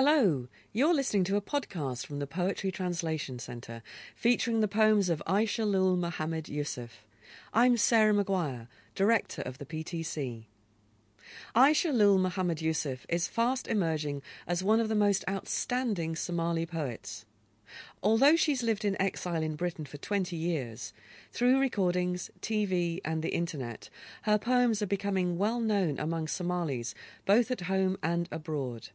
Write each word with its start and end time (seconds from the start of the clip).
Hello, 0.00 0.46
you're 0.72 0.94
listening 0.94 1.24
to 1.24 1.34
a 1.34 1.40
podcast 1.40 2.06
from 2.06 2.20
the 2.20 2.26
Poetry 2.28 2.70
Translation 2.70 3.40
Centre 3.40 3.82
featuring 4.14 4.60
the 4.60 4.68
poems 4.68 5.10
of 5.10 5.20
Caasha 5.26 5.68
Lul 5.68 5.96
Mohamud 5.96 6.46
Yusuf. 6.46 7.04
I'm 7.52 7.76
Sarah 7.76 8.14
Maguire, 8.14 8.68
Director 8.94 9.42
of 9.42 9.58
the 9.58 9.66
PTC. 9.66 10.44
Caasha 11.52 11.92
Lul 11.92 12.16
Mohamud 12.16 12.60
Yusuf 12.60 13.06
is 13.08 13.26
fast 13.26 13.66
emerging 13.66 14.22
as 14.46 14.62
one 14.62 14.78
of 14.78 14.88
the 14.88 14.94
most 14.94 15.24
outstanding 15.28 16.14
Somali 16.14 16.64
poets. 16.64 17.24
Although 18.00 18.36
she's 18.36 18.62
lived 18.62 18.84
in 18.84 19.02
exile 19.02 19.42
in 19.42 19.56
Britain 19.56 19.84
for 19.84 19.96
20 19.96 20.36
years, 20.36 20.92
through 21.32 21.58
recordings, 21.58 22.30
TV, 22.40 23.00
and 23.04 23.20
the 23.20 23.34
internet, 23.34 23.90
her 24.22 24.38
poems 24.38 24.80
are 24.80 24.86
becoming 24.86 25.38
well 25.38 25.58
known 25.58 25.98
among 25.98 26.28
Somalis, 26.28 26.94
both 27.26 27.50
at 27.50 27.62
home 27.62 27.98
and 28.00 28.28
abroad. 28.30 28.90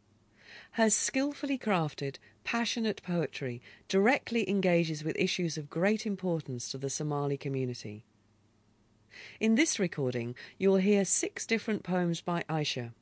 Her 0.73 0.89
skillfully 0.89 1.59
crafted, 1.59 2.17
passionate 2.43 3.03
poetry 3.03 3.61
directly 3.87 4.49
engages 4.49 5.03
with 5.03 5.15
issues 5.19 5.55
of 5.55 5.69
great 5.69 6.03
importance 6.03 6.71
to 6.71 6.79
the 6.79 6.89
Somali 6.89 7.37
community. 7.37 8.05
In 9.39 9.53
this 9.53 9.77
recording, 9.77 10.33
you 10.57 10.69
will 10.69 10.77
hear 10.77 11.05
six 11.05 11.45
different 11.45 11.83
poems 11.83 12.21
by 12.21 12.41
Caasha. 12.49 12.93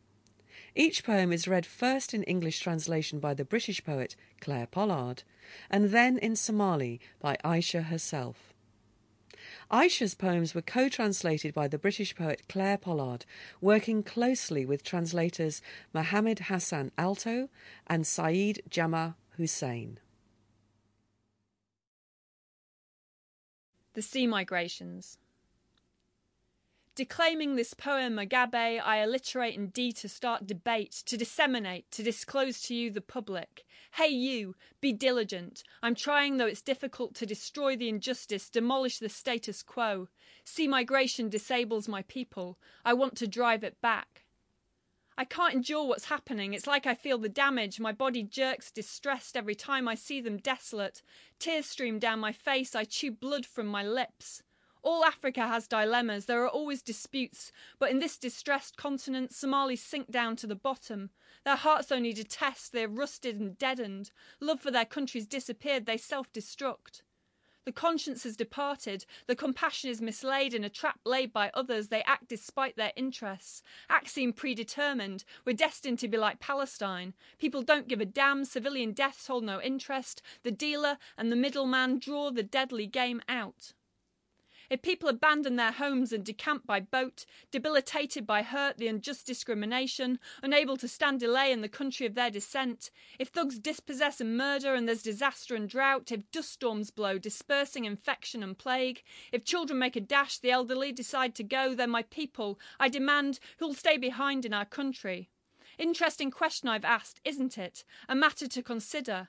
Each 0.75 1.01
poem 1.05 1.31
is 1.31 1.47
read 1.47 1.65
first 1.65 2.13
in 2.13 2.23
English 2.23 2.59
translation 2.59 3.21
by 3.21 3.33
the 3.33 3.45
British 3.45 3.81
poet 3.85 4.17
Clare 4.41 4.67
Pollard, 4.67 5.23
and 5.69 5.91
then 5.91 6.17
in 6.17 6.35
Somali 6.35 6.99
by 7.21 7.37
Caasha 7.37 7.83
herself. 7.83 8.50
Caasha's 9.71 10.15
poems 10.15 10.53
were 10.53 10.61
co 10.61 10.89
translated 10.89 11.53
by 11.53 11.69
the 11.69 11.77
British 11.77 12.13
poet 12.13 12.41
Clare 12.49 12.77
Pollard, 12.77 13.25
working 13.61 14.03
closely 14.03 14.65
with 14.65 14.83
translators 14.83 15.61
Maxamed 15.95 16.39
Xasan 16.39 16.91
Alto 16.97 17.47
and 17.87 18.05
Said 18.05 18.59
Jama 18.69 19.15
Hussein. 19.37 19.99
The 23.93 24.01
Sea 24.01 24.27
Migrations 24.27 25.17
Declaiming 27.01 27.55
this 27.55 27.73
poem 27.73 28.19
Agabe, 28.19 28.79
I 28.79 29.01
alliterate 29.01 29.55
in 29.55 29.69
D 29.69 29.91
to 29.93 30.07
start 30.07 30.45
debate, 30.45 30.91
to 31.07 31.17
disseminate, 31.17 31.89
to 31.89 32.03
disclose 32.03 32.61
to 32.61 32.75
you 32.75 32.91
the 32.91 33.01
public. 33.01 33.65
Hey 33.93 34.09
you, 34.09 34.53
be 34.81 34.93
diligent. 34.93 35.63
I'm 35.81 35.95
trying 35.95 36.37
though 36.37 36.45
it's 36.45 36.61
difficult 36.61 37.15
to 37.15 37.25
destroy 37.25 37.75
the 37.75 37.89
injustice, 37.89 38.51
demolish 38.51 38.99
the 38.99 39.09
status 39.09 39.63
quo. 39.63 40.09
See 40.43 40.67
migration 40.67 41.27
disables 41.27 41.87
my 41.87 42.03
people. 42.03 42.59
I 42.85 42.93
want 42.93 43.15
to 43.15 43.27
drive 43.27 43.63
it 43.63 43.81
back. 43.81 44.25
I 45.17 45.25
can't 45.25 45.55
endure 45.55 45.87
what's 45.87 46.05
happening. 46.05 46.53
It's 46.53 46.67
like 46.67 46.85
I 46.85 46.93
feel 46.93 47.17
the 47.17 47.29
damage. 47.29 47.79
My 47.79 47.93
body 47.93 48.21
jerks 48.21 48.69
distressed 48.69 49.35
every 49.35 49.55
time 49.55 49.87
I 49.87 49.95
see 49.95 50.21
them 50.21 50.37
desolate. 50.37 51.01
Tears 51.39 51.65
stream 51.65 51.97
down 51.97 52.19
my 52.19 52.31
face. 52.31 52.75
I 52.75 52.83
chew 52.83 53.09
blood 53.09 53.47
from 53.47 53.65
my 53.65 53.83
lips. 53.83 54.43
All 54.83 55.05
Africa 55.05 55.47
has 55.47 55.67
dilemmas, 55.67 56.25
there 56.25 56.43
are 56.43 56.49
always 56.49 56.81
disputes, 56.81 57.51
but 57.77 57.91
in 57.91 57.99
this 57.99 58.17
distressed 58.17 58.77
continent, 58.77 59.31
Somalis 59.31 59.81
sink 59.81 60.09
down 60.09 60.35
to 60.37 60.47
the 60.47 60.55
bottom. 60.55 61.11
Their 61.45 61.55
hearts 61.55 61.91
only 61.91 62.13
detest, 62.13 62.71
they're 62.71 62.87
rusted 62.87 63.39
and 63.39 63.57
deadened. 63.57 64.11
Love 64.39 64.59
for 64.59 64.71
their 64.71 64.85
country's 64.85 65.27
disappeared, 65.27 65.85
they 65.85 65.97
self 65.97 66.31
destruct. 66.33 67.03
The 67.63 67.71
conscience 67.71 68.23
has 68.23 68.35
departed, 68.35 69.05
the 69.27 69.35
compassion 69.35 69.91
is 69.91 70.01
mislaid 70.01 70.55
in 70.55 70.63
a 70.63 70.69
trap 70.69 70.99
laid 71.05 71.31
by 71.31 71.51
others, 71.53 71.89
they 71.89 72.01
act 72.03 72.27
despite 72.27 72.75
their 72.75 72.91
interests. 72.95 73.61
Acts 73.87 74.13
seem 74.13 74.33
predetermined, 74.33 75.23
we're 75.45 75.53
destined 75.53 75.99
to 75.99 76.07
be 76.07 76.17
like 76.17 76.39
Palestine. 76.39 77.13
People 77.37 77.61
don't 77.61 77.87
give 77.87 78.01
a 78.01 78.05
damn, 78.05 78.45
civilian 78.45 78.93
deaths 78.93 79.27
hold 79.27 79.43
no 79.43 79.61
interest, 79.61 80.23
the 80.41 80.49
dealer 80.49 80.97
and 81.19 81.31
the 81.31 81.35
middleman 81.35 81.99
draw 81.99 82.31
the 82.31 82.41
deadly 82.41 82.87
game 82.87 83.21
out. 83.29 83.73
If 84.71 84.81
people 84.81 85.09
abandon 85.09 85.57
their 85.57 85.73
homes 85.73 86.13
and 86.13 86.23
decamp 86.23 86.65
by 86.65 86.79
boat, 86.79 87.25
debilitated 87.51 88.25
by 88.25 88.41
hurt, 88.41 88.77
the 88.77 88.87
unjust 88.87 89.27
discrimination, 89.27 90.17
unable 90.41 90.77
to 90.77 90.87
stand 90.87 91.19
delay 91.19 91.51
in 91.51 91.59
the 91.59 91.67
country 91.67 92.05
of 92.05 92.15
their 92.15 92.29
descent, 92.29 92.89
if 93.19 93.27
thugs 93.27 93.59
dispossess 93.59 94.21
and 94.21 94.37
murder 94.37 94.73
and 94.73 94.87
there's 94.87 95.03
disaster 95.03 95.55
and 95.55 95.67
drought, 95.67 96.09
if 96.09 96.31
dust 96.31 96.53
storms 96.53 96.89
blow, 96.89 97.17
dispersing 97.17 97.83
infection 97.83 98.41
and 98.41 98.57
plague, 98.57 99.03
if 99.33 99.43
children 99.43 99.77
make 99.77 99.97
a 99.97 99.99
dash, 99.99 100.37
the 100.37 100.51
elderly 100.51 100.93
decide 100.93 101.35
to 101.35 101.43
go, 101.43 101.75
then 101.75 101.89
my 101.89 102.03
people, 102.03 102.57
I 102.79 102.87
demand, 102.87 103.41
who'll 103.57 103.73
stay 103.73 103.97
behind 103.97 104.45
in 104.45 104.53
our 104.53 104.63
country? 104.63 105.29
Interesting 105.77 106.31
question 106.31 106.69
I've 106.69 106.85
asked, 106.85 107.19
isn't 107.25 107.57
it? 107.57 107.83
A 108.07 108.15
matter 108.15 108.47
to 108.47 108.63
consider. 108.63 109.27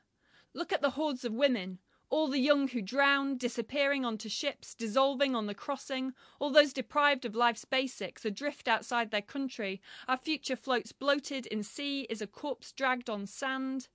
Look 0.55 0.73
at 0.73 0.83
the 0.83 0.91
hordes 0.91 1.25
of 1.25 1.33
women, 1.33 1.81
all 2.13 2.29
the 2.29 2.39
young 2.39 2.69
who 2.69 2.83
drown, 2.83 3.39
disappearing 3.39 4.05
onto 4.05 4.29
ships, 4.29 4.75
dissolving 4.75 5.35
on 5.35 5.47
the 5.47 5.55
crossing, 5.55 6.13
all 6.39 6.51
those 6.51 6.75
deprived 6.75 7.25
of 7.25 7.35
life's 7.35 7.65
basics, 7.65 8.27
adrift 8.27 8.69
outside 8.69 9.11
their 9.11 9.23
country, 9.23 9.81
our 10.07 10.19
future 10.19 10.55
floats 10.55 10.93
bloated 10.93 11.47
in 11.47 11.63
sea, 11.63 12.03
is 12.11 12.21
a 12.21 12.27
corpse 12.27 12.71
dragged 12.71 13.09
on 13.09 13.27
sand. 13.27 13.89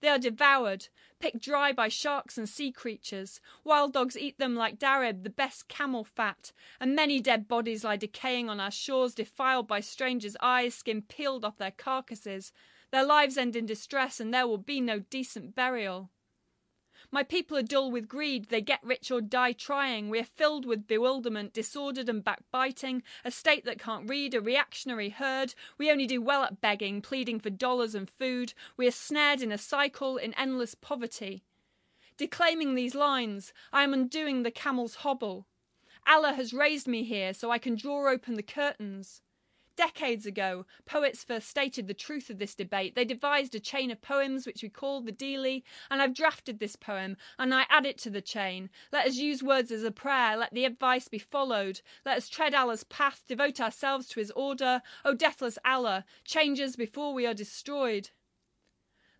They 0.00 0.08
are 0.08 0.20
devoured, 0.20 0.86
picked 1.18 1.40
dry 1.40 1.72
by 1.72 1.88
sharks 1.88 2.38
and 2.38 2.48
sea 2.48 2.70
creatures. 2.70 3.40
Wild 3.64 3.92
dogs 3.92 4.16
eat 4.16 4.38
them 4.38 4.54
like 4.54 4.78
dareb, 4.78 5.24
the 5.24 5.30
best 5.30 5.66
camel 5.66 6.04
fat, 6.04 6.52
and 6.78 6.94
many 6.94 7.20
dead 7.20 7.48
bodies 7.48 7.82
lie 7.82 7.96
decaying 7.96 8.48
on 8.48 8.60
our 8.60 8.70
shores, 8.70 9.16
defiled 9.16 9.66
by 9.66 9.80
strangers' 9.80 10.36
eyes, 10.40 10.76
skin 10.76 11.02
peeled 11.02 11.44
off 11.44 11.58
their 11.58 11.72
carcasses. 11.72 12.52
Their 12.92 13.04
lives 13.04 13.36
end 13.36 13.56
in 13.56 13.66
distress, 13.66 14.20
and 14.20 14.32
there 14.32 14.46
will 14.46 14.58
be 14.58 14.80
no 14.80 15.00
decent 15.00 15.56
burial. 15.56 16.10
My 17.10 17.22
people 17.22 17.56
are 17.56 17.62
dull 17.62 17.90
with 17.90 18.08
greed, 18.08 18.46
they 18.46 18.60
get 18.60 18.82
rich 18.82 19.10
or 19.10 19.20
die 19.20 19.52
trying. 19.52 20.10
We 20.10 20.18
are 20.18 20.24
filled 20.24 20.66
with 20.66 20.86
bewilderment, 20.86 21.52
disordered 21.52 22.08
and 22.08 22.24
backbiting, 22.24 23.02
a 23.24 23.30
state 23.30 23.64
that 23.64 23.78
can't 23.78 24.08
read, 24.08 24.34
a 24.34 24.40
reactionary 24.40 25.10
herd. 25.10 25.54
We 25.78 25.90
only 25.90 26.06
do 26.06 26.20
well 26.20 26.42
at 26.42 26.60
begging, 26.60 27.02
pleading 27.02 27.40
for 27.40 27.50
dollars 27.50 27.94
and 27.94 28.10
food. 28.10 28.54
We 28.76 28.86
are 28.86 28.92
snared 28.92 29.42
in 29.42 29.52
a 29.52 29.58
cycle, 29.58 30.16
in 30.16 30.34
endless 30.34 30.74
poverty. 30.74 31.44
Declaiming 32.16 32.74
these 32.74 32.94
lines, 32.94 33.52
I 33.72 33.82
am 33.82 33.92
undoing 33.92 34.42
the 34.42 34.50
camel's 34.50 34.96
hobble. 34.96 35.46
Allah 36.06 36.34
has 36.34 36.52
raised 36.52 36.86
me 36.86 37.02
here 37.02 37.34
so 37.34 37.50
I 37.50 37.58
can 37.58 37.76
draw 37.76 38.08
open 38.08 38.34
the 38.34 38.42
curtains. 38.42 39.20
Decades 39.76 40.24
ago, 40.24 40.66
poets 40.86 41.24
first 41.24 41.48
stated 41.48 41.88
the 41.88 41.94
truth 41.94 42.30
of 42.30 42.38
this 42.38 42.54
debate. 42.54 42.94
They 42.94 43.04
devised 43.04 43.56
a 43.56 43.60
chain 43.60 43.90
of 43.90 44.00
poems 44.00 44.46
which 44.46 44.62
we 44.62 44.68
call 44.68 45.00
the 45.00 45.12
Dili, 45.12 45.64
and 45.90 46.00
I've 46.00 46.14
drafted 46.14 46.60
this 46.60 46.76
poem 46.76 47.16
and 47.40 47.52
I 47.52 47.66
add 47.68 47.84
it 47.84 47.98
to 47.98 48.10
the 48.10 48.20
chain. 48.20 48.70
Let 48.92 49.06
us 49.06 49.16
use 49.16 49.42
words 49.42 49.72
as 49.72 49.82
a 49.82 49.90
prayer, 49.90 50.36
let 50.36 50.54
the 50.54 50.64
advice 50.64 51.08
be 51.08 51.18
followed. 51.18 51.80
Let 52.06 52.18
us 52.18 52.28
tread 52.28 52.54
Allah's 52.54 52.84
path, 52.84 53.24
devote 53.26 53.60
ourselves 53.60 54.06
to 54.10 54.20
his 54.20 54.30
order. 54.32 54.80
O 55.04 55.12
deathless 55.12 55.58
Allah, 55.64 56.04
change 56.24 56.60
us 56.60 56.76
before 56.76 57.12
we 57.12 57.26
are 57.26 57.34
destroyed. 57.34 58.10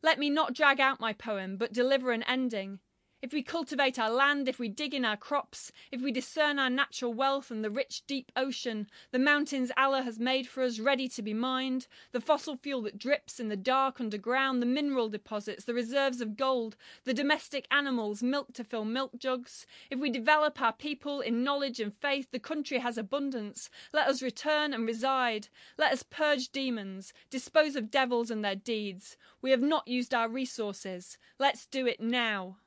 Let 0.02 0.18
me 0.18 0.30
not 0.30 0.54
drag 0.54 0.80
out 0.80 1.00
my 1.00 1.12
poem, 1.14 1.56
but 1.56 1.72
deliver 1.72 2.12
an 2.12 2.22
ending. 2.24 2.78
If 3.24 3.32
we 3.32 3.42
cultivate 3.42 3.98
our 3.98 4.10
land, 4.10 4.50
if 4.50 4.58
we 4.58 4.68
dig 4.68 4.92
in 4.92 5.02
our 5.02 5.16
crops, 5.16 5.72
if 5.90 6.02
we 6.02 6.12
discern 6.12 6.58
our 6.58 6.68
natural 6.68 7.14
wealth 7.14 7.50
and 7.50 7.64
the 7.64 7.70
rich 7.70 8.02
deep 8.06 8.30
ocean, 8.36 8.86
the 9.12 9.18
mountains 9.18 9.72
Allah 9.78 10.02
has 10.02 10.18
made 10.18 10.46
for 10.46 10.62
us 10.62 10.78
ready 10.78 11.08
to 11.08 11.22
be 11.22 11.32
mined, 11.32 11.86
the 12.12 12.20
fossil 12.20 12.54
fuel 12.58 12.82
that 12.82 12.98
drips 12.98 13.40
in 13.40 13.48
the 13.48 13.56
dark 13.56 13.98
underground, 13.98 14.60
the 14.60 14.66
mineral 14.66 15.08
deposits, 15.08 15.64
the 15.64 15.72
reserves 15.72 16.20
of 16.20 16.36
gold, 16.36 16.76
the 17.04 17.14
domestic 17.14 17.66
animals, 17.70 18.22
milk 18.22 18.52
to 18.52 18.62
fill 18.62 18.84
milk 18.84 19.12
jugs, 19.16 19.64
if 19.90 19.98
we 19.98 20.10
develop 20.10 20.60
our 20.60 20.74
people 20.74 21.22
in 21.22 21.42
knowledge 21.42 21.80
and 21.80 21.94
faith, 21.94 22.30
the 22.30 22.38
country 22.38 22.80
has 22.80 22.98
abundance. 22.98 23.70
Let 23.90 24.06
us 24.06 24.20
return 24.20 24.74
and 24.74 24.86
reside. 24.86 25.48
Let 25.78 25.94
us 25.94 26.02
purge 26.02 26.50
demons, 26.50 27.14
dispose 27.30 27.74
of 27.74 27.90
devils 27.90 28.30
and 28.30 28.44
their 28.44 28.54
deeds. 28.54 29.16
We 29.40 29.50
have 29.50 29.62
not 29.62 29.88
used 29.88 30.12
our 30.12 30.28
resources. 30.28 31.16
Let's 31.38 31.64
do 31.64 31.86
it 31.86 32.00
now. 32.00 32.58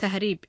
Tahriib 0.00 0.40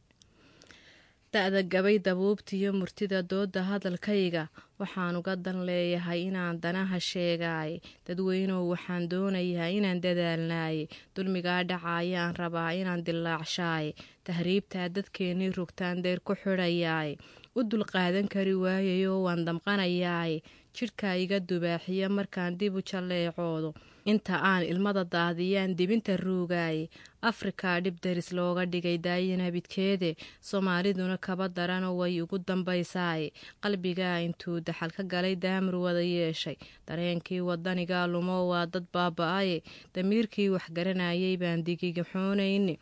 da-da 1.33 1.62
gabay 1.74 1.98
dabuubtiyo 2.07 2.69
murtida 2.80 3.19
dooda 3.31 3.62
hadalkayga 3.69 4.44
waxaan 4.80 5.15
uga 5.19 5.36
dan 5.45 5.59
leeyahay 5.68 6.19
inaan 6.30 6.59
danaha 6.63 7.00
sheegaay 7.09 7.71
dadweynuhu 8.07 8.69
waxaan 8.74 9.07
doonayaa 9.12 9.69
inaan 9.77 10.01
dadaalnaaye 10.06 10.83
dulmigaa 11.15 11.62
dhacaayaan 11.69 12.36
rabaa 12.42 12.71
inaan 12.81 13.03
dilaacshaay 13.07 13.88
tahriibtaa 14.27 14.88
dadkeennii 14.95 15.51
rugtaan 15.59 16.04
deer 16.04 16.19
ku 16.27 16.33
xidhayaay 16.42 17.12
u 17.57 17.59
dulqaadan 17.71 18.27
kari 18.33 18.56
waayayoo 18.63 19.19
waan 19.25 19.45
damqanayaay 19.47 20.33
jidhkaa 20.75 21.15
iga 21.24 21.39
dubaaxiya 21.50 22.07
markaan 22.18 22.59
dib 22.59 22.75
u 22.80 22.81
jalleecoodo 22.92 23.71
inta 24.06 24.36
aan 24.51 24.63
ilmada 24.71 25.03
daadiyaan 25.13 25.75
dibinta 25.77 26.18
ruugaaye 26.18 26.89
afrikaa 27.30 27.80
dhib 27.83 27.98
daris 28.03 28.30
looga 28.38 28.65
dhigay 28.65 28.98
daayin 28.98 29.42
habidkeede 29.45 30.15
soomaaliduna 30.50 31.18
kaba 31.25 31.48
darano 31.57 31.89
way 32.00 32.21
ugu 32.21 32.38
dambaysaaye 32.48 33.27
qalbigaa 33.63 34.18
intuu 34.25 34.57
daxal 34.65 34.92
ka 34.98 35.03
galay 35.03 35.36
daamur 35.36 35.75
wada 35.86 36.01
yeeshay. 36.01 36.57
Dareenkii 36.88 37.42
wadanigaa 37.50 38.07
lumo 38.07 38.48
waa 38.50 38.65
dad 38.65 38.86
baaba-aye 38.94 39.62
damiirkii 39.94 40.50
waxgaranayay 40.56 41.38
baan 41.38 41.62
digigaxoonayne 41.65 42.75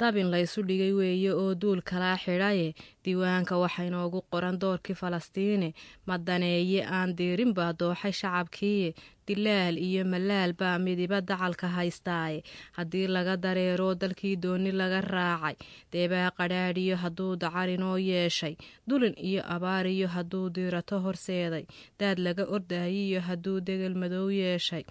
dabin 0.00 0.28
laysu 0.32 0.62
dhigay 0.68 0.92
weeye 0.92 1.30
oo 1.32 1.54
duul 1.54 1.80
kalaa 1.90 2.16
xidhaye 2.24 2.74
diiwaanka 3.04 3.56
waxaa 3.62 3.86
inoogu 3.88 4.20
qoran 4.32 4.58
doorkii 4.60 4.94
falastiine 5.00 5.68
madaneeye 6.06 6.82
aan 6.96 7.14
diirin 7.18 7.54
baa 7.58 7.72
dooxay 7.80 8.12
shacabkiiye 8.20 8.90
dilaal 9.28 9.76
iyo 9.88 10.02
malaal 10.12 10.52
baa 10.60 10.78
midiba 10.84 11.20
dacalka 11.28 11.68
haystaaye 11.76 12.40
haddii 12.78 13.06
laga 13.16 13.34
dareero 13.44 13.88
dalkii 14.00 14.36
dooni 14.44 14.72
laga 14.80 15.00
raacay 15.14 15.56
deebaa 15.92 16.30
qadhaadhiyo 16.38 16.96
hadduu 17.02 17.32
dacar 17.42 17.68
inoo 17.76 17.96
yeeshay 18.10 18.54
dulin 18.88 19.14
iyo 19.30 19.42
abaar 19.56 19.86
iyo 19.86 20.08
hadduu 20.16 20.46
diirato 20.56 20.96
horseeday 21.04 21.64
daad 22.00 22.18
laga 22.26 22.44
ordayiyo 22.56 23.20
hadduu 23.28 23.60
degel 23.60 23.94
madow 24.02 24.26
yeeshay. 24.40 24.84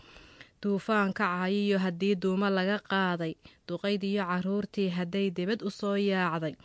Duufaan 0.63 1.13
kacayiyo 1.13 1.78
haddii 1.80 2.16
duumo 2.22 2.50
laga 2.50 2.78
qaaday 2.90 3.33
duqayd 3.69 4.04
iyo 4.04 4.24
caruurtii 4.30 4.90
hadday 4.98 5.28
dibad 5.38 5.62
u 5.62 5.69
soo 5.69 5.95
yaacday. 5.95 6.56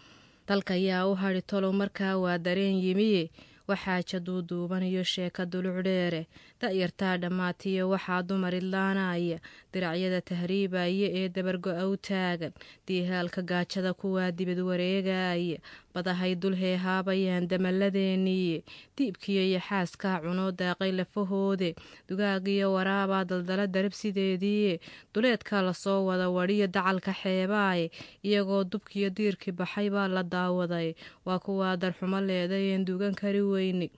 Dalka 0.49 0.75
yaa 0.77 1.07
u 1.11 1.15
hadhi 1.15 1.43
tolow 1.51 1.73
markaa 1.81 2.17
waa 2.23 2.39
dareen 2.39 2.81
yimiye 2.85 3.31
waxaaja 3.69 4.19
duuduuban 4.27 4.83
iyo 4.83 5.05
sheeka 5.05 5.45
dulucdheere 5.53 6.23
da-yartaa 6.63 7.17
dhammaatiyo 7.23 7.89
waxaa 7.91 8.23
dumar 8.23 8.55
idlaanaya 8.55 9.39
diracyada 9.75 10.21
tahriibaya 10.31 11.09
ee 11.21 11.29
dabargo-a 11.37 11.85
u 11.91 11.97
taagan. 12.09 12.53
Diihaalka 12.87 13.43
gaajada 13.51 13.91
kuwaa 14.01 14.31
dibad 14.31 14.61
wareegaya 14.69 15.59
badahay 15.95 16.35
dul 16.43 16.55
heehaabayaan 16.63 17.49
damalladeeniiye 17.51 18.63
diibkiyo 18.97 19.43
iyo 19.51 19.61
xaaskaa 19.69 20.21
cunoo 20.23 20.51
daaqay 20.61 20.93
lafahoode. 20.99 21.75
Dugaagiyo 22.09 22.71
waraabaa 22.77 23.25
daldala 23.25 23.67
darabsideediiye 23.67 24.79
duleedkaa 25.15 25.63
la 25.67 25.75
soo 25.75 26.07
wada 26.07 26.31
wadhiyo 26.31 26.67
dacalka 26.71 27.13
xeebaaye 27.23 27.91
iyagoo 28.23 28.63
dubkiyo 28.71 29.11
diirkii 29.11 29.53
baxay 29.59 29.91
baa 29.91 30.07
la 30.09 30.23
daawaday. 30.23 30.95
Waa 31.27 31.39
kuwaa 31.43 31.77
darxumo 31.77 32.21
leedayeen 32.21 32.85
dugan 32.87 33.15
kari 33.19 33.43
weyne 33.43 33.91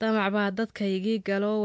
damac 0.00 0.32
baa 0.34 0.50
dadkaygii 0.58 1.18
galoo 1.28 1.62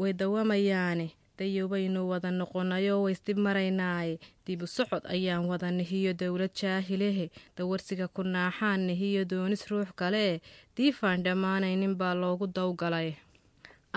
way 0.00 0.12
dawamayaane 0.20 1.06
dayowbaynu 1.38 2.00
wada 2.10 2.30
noqonayo 2.30 2.94
waysdib 3.04 3.38
maraynaaye 3.46 4.14
dib 4.46 4.62
u 4.62 4.66
socod 4.76 5.02
ayaan 5.14 5.44
wada 5.50 5.68
nihiyo 5.78 6.12
dowlad 6.20 6.52
jaahilehe 6.60 7.26
dawarsiga 7.56 8.06
ku 8.08 8.22
naaxaan 8.22 8.80
nihiyo 8.88 9.22
doonis 9.30 9.66
ruux 9.70 9.90
kale. 10.00 10.40
Diifaan 10.76 11.22
dhammaanaynin 11.24 11.94
baa 12.00 12.14
loogu 12.14 12.46
dawgalay 12.56 13.08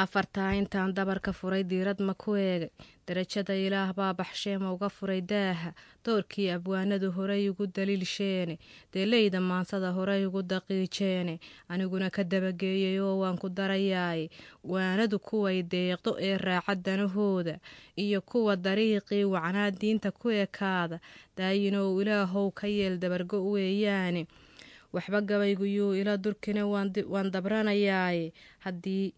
afartaa 0.04 0.54
intaan 0.60 0.94
dabarka 0.96 1.31
furay 1.40 1.63
diirad 1.63 2.00
ma 2.07 2.13
ku 2.13 2.36
eegay. 2.36 2.69
Darajada 3.07 3.54
ilaah 3.66 3.92
baa 3.98 4.13
baxsheema 4.13 4.72
uga 4.74 4.90
furay 4.90 5.22
daaha. 5.22 5.74
Doorkii 6.06 6.50
abwaanadu 6.56 7.12
horay 7.18 7.50
ugu 7.50 7.68
daliilsheene 7.68 8.56
deeleyda 8.94 9.40
maansada 9.42 9.92
horay 9.98 10.25
ugu 10.25 10.42
daqiijeene. 10.51 11.40
Aniguna 11.69 12.10
ka 12.10 12.24
dabageeyay 12.24 13.00
oo 13.00 13.19
waan 13.22 13.38
ku 13.38 13.50
darayaaye 13.50 14.30
waanadu 14.63 15.19
kuway 15.19 15.63
deeqdo 15.63 16.16
ee 16.19 16.38
raaca 16.38 16.75
danahooda 16.75 17.60
iyo 17.98 18.22
kuwa 18.22 18.56
dariiqii 18.56 19.24
wacnaa 19.25 19.72
diinta 19.72 20.12
ku 20.12 20.30
ekaada. 20.31 21.00
Daayinow 21.38 22.01
ilaahow 22.01 22.51
ka 22.56 22.68
yeel 22.68 22.96
dabargo 23.00 23.44
weeyaane. 23.51 24.28
Waxba 24.94 25.22
gabayguyuu 25.22 25.94
ila 26.01 26.18
durkina 26.18 26.66
waan 26.66 27.30
dabranayaaye 27.31 28.34
haddii 28.66 29.13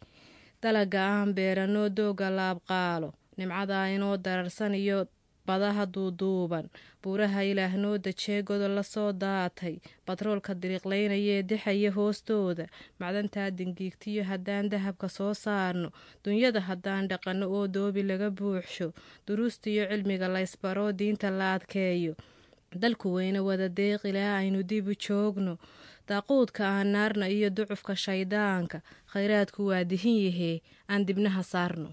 dalaga 0.61 0.99
aan 1.15 1.33
beeranoo 1.37 1.89
dooga 1.97 2.27
laabqaalo 2.37 3.09
nimcadaa 3.37 3.85
inoo 3.95 4.17
dararsan 4.25 4.75
iyo 4.75 4.99
badaha 5.47 5.85
duuduuban. 5.93 6.65
Buuraha 7.03 7.41
ilaahnoo 7.51 7.97
dajeegoda 8.05 8.67
la 8.75 8.83
soo 8.83 9.11
daatay. 9.23 9.75
Batroolka 10.05 10.53
diriiqlaynayee 10.61 11.41
dixaya 11.49 11.91
hoostooda. 11.97 12.65
Macdantaa 12.99 13.49
dingiigtiyo 13.57 14.23
haddaan 14.23 14.69
dahabka 14.71 15.07
soo 15.09 15.33
saarno. 15.33 15.89
Dunyada 16.25 16.61
haddaan 16.61 17.07
dhaqanno 17.09 17.45
oo 17.57 17.65
doobi 17.67 18.03
laga 18.03 18.29
buuxsho. 18.29 18.87
Duruustiyo 19.27 19.83
cilmiga 19.89 20.27
laysbaroo 20.35 20.91
diinta 20.99 21.29
la 21.39 21.53
adkeeyo. 21.57 22.13
Dalku 22.81 23.13
weyne 23.15 23.39
wada 23.47 23.67
deeqilaa 23.77 24.37
aynu 24.41 24.61
dib 24.69 24.87
u 24.87 24.93
joogno 25.05 25.57
daaquudka 26.11 26.63
aan 26.75 26.87
naarna 26.95 27.25
iyo 27.37 27.49
ducufka 27.57 27.93
shaydaanka 28.05 28.77
khayraadku 29.13 29.59
waa 29.69 29.83
dihin 29.91 30.17
yahee 30.27 30.55
aan 30.91 31.05
dibnaha 31.05 31.43
saarno 31.53 31.89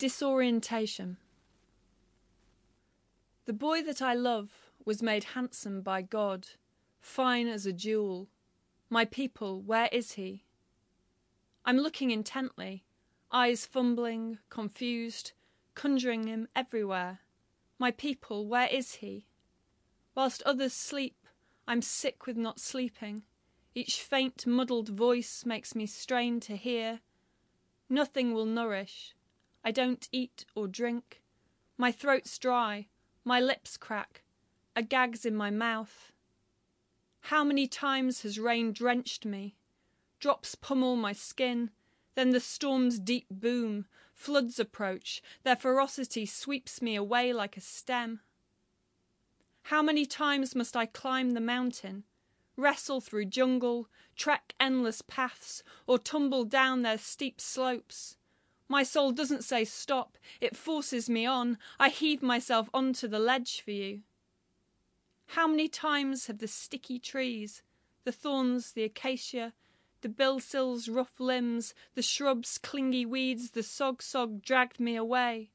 Disorientation. 0.00 1.18
The 3.44 3.52
boy 3.52 3.82
that 3.82 4.00
I 4.00 4.14
love 4.14 4.48
was 4.86 5.02
made 5.02 5.24
handsome 5.34 5.82
by 5.82 6.00
God, 6.00 6.46
fine 7.02 7.46
as 7.46 7.66
a 7.66 7.72
jewel. 7.72 8.28
My 8.88 9.04
people, 9.04 9.60
where 9.60 9.90
is 9.92 10.12
he? 10.12 10.44
I'm 11.66 11.76
looking 11.76 12.10
intently, 12.10 12.84
eyes 13.30 13.66
fumbling, 13.66 14.38
confused, 14.48 15.32
conjuring 15.74 16.26
him 16.26 16.48
everywhere. 16.56 17.20
My 17.78 17.90
people, 17.90 18.46
where 18.46 18.68
is 18.68 18.94
he? 19.02 19.26
Whilst 20.20 20.42
others 20.42 20.74
sleep, 20.74 21.16
I'm 21.66 21.80
sick 21.80 22.26
with 22.26 22.36
not 22.36 22.60
sleeping. 22.60 23.22
Each 23.74 24.02
faint, 24.02 24.46
muddled 24.46 24.90
voice 24.90 25.46
makes 25.46 25.74
me 25.74 25.86
strain 25.86 26.40
to 26.40 26.58
hear. 26.58 27.00
Nothing 27.88 28.34
will 28.34 28.44
nourish. 28.44 29.14
I 29.64 29.70
don't 29.70 30.06
eat 30.12 30.44
or 30.54 30.68
drink. 30.68 31.22
My 31.78 31.90
throat's 31.90 32.38
dry, 32.38 32.88
my 33.24 33.40
lips 33.40 33.78
crack, 33.78 34.22
a 34.76 34.82
gag's 34.82 35.24
in 35.24 35.34
my 35.34 35.48
mouth. 35.48 36.12
How 37.20 37.42
many 37.42 37.66
times 37.66 38.20
has 38.20 38.38
rain 38.38 38.74
drenched 38.74 39.24
me? 39.24 39.56
Drops 40.18 40.54
pummel 40.54 40.96
my 40.96 41.14
skin, 41.14 41.70
then 42.14 42.28
the 42.28 42.40
storm's 42.40 42.98
deep 42.98 43.24
boom, 43.30 43.86
floods 44.12 44.60
approach, 44.60 45.22
their 45.44 45.56
ferocity 45.56 46.26
sweeps 46.26 46.82
me 46.82 46.94
away 46.94 47.32
like 47.32 47.56
a 47.56 47.62
stem. 47.62 48.20
How 49.70 49.82
many 49.82 50.04
times 50.04 50.56
must 50.56 50.76
I 50.76 50.84
climb 50.86 51.30
the 51.30 51.40
mountain, 51.40 52.02
wrestle 52.56 53.00
through 53.00 53.26
jungle, 53.26 53.88
trek 54.16 54.56
endless 54.58 55.00
paths, 55.00 55.62
or 55.86 55.96
tumble 55.96 56.44
down 56.44 56.82
their 56.82 56.98
steep 56.98 57.40
slopes? 57.40 58.16
My 58.66 58.82
soul 58.82 59.12
doesn't 59.12 59.44
say 59.44 59.64
stop, 59.64 60.18
it 60.40 60.56
forces 60.56 61.08
me 61.08 61.24
on. 61.24 61.56
I 61.78 61.88
heave 61.88 62.20
myself 62.20 62.68
onto 62.74 63.06
the 63.06 63.20
ledge 63.20 63.60
for 63.60 63.70
you. 63.70 64.02
How 65.26 65.46
many 65.46 65.68
times 65.68 66.26
have 66.26 66.38
the 66.38 66.48
sticky 66.48 66.98
trees, 66.98 67.62
the 68.02 68.10
thorns, 68.10 68.72
the 68.72 68.82
acacia, 68.82 69.52
the 70.00 70.08
bilsil's 70.08 70.88
rough 70.88 71.20
limbs, 71.20 71.74
the 71.94 72.02
shrubs, 72.02 72.58
clingy 72.58 73.06
weeds, 73.06 73.52
the 73.52 73.60
sog 73.60 73.98
sog 73.98 74.42
dragged 74.42 74.80
me 74.80 74.96
away? 74.96 75.52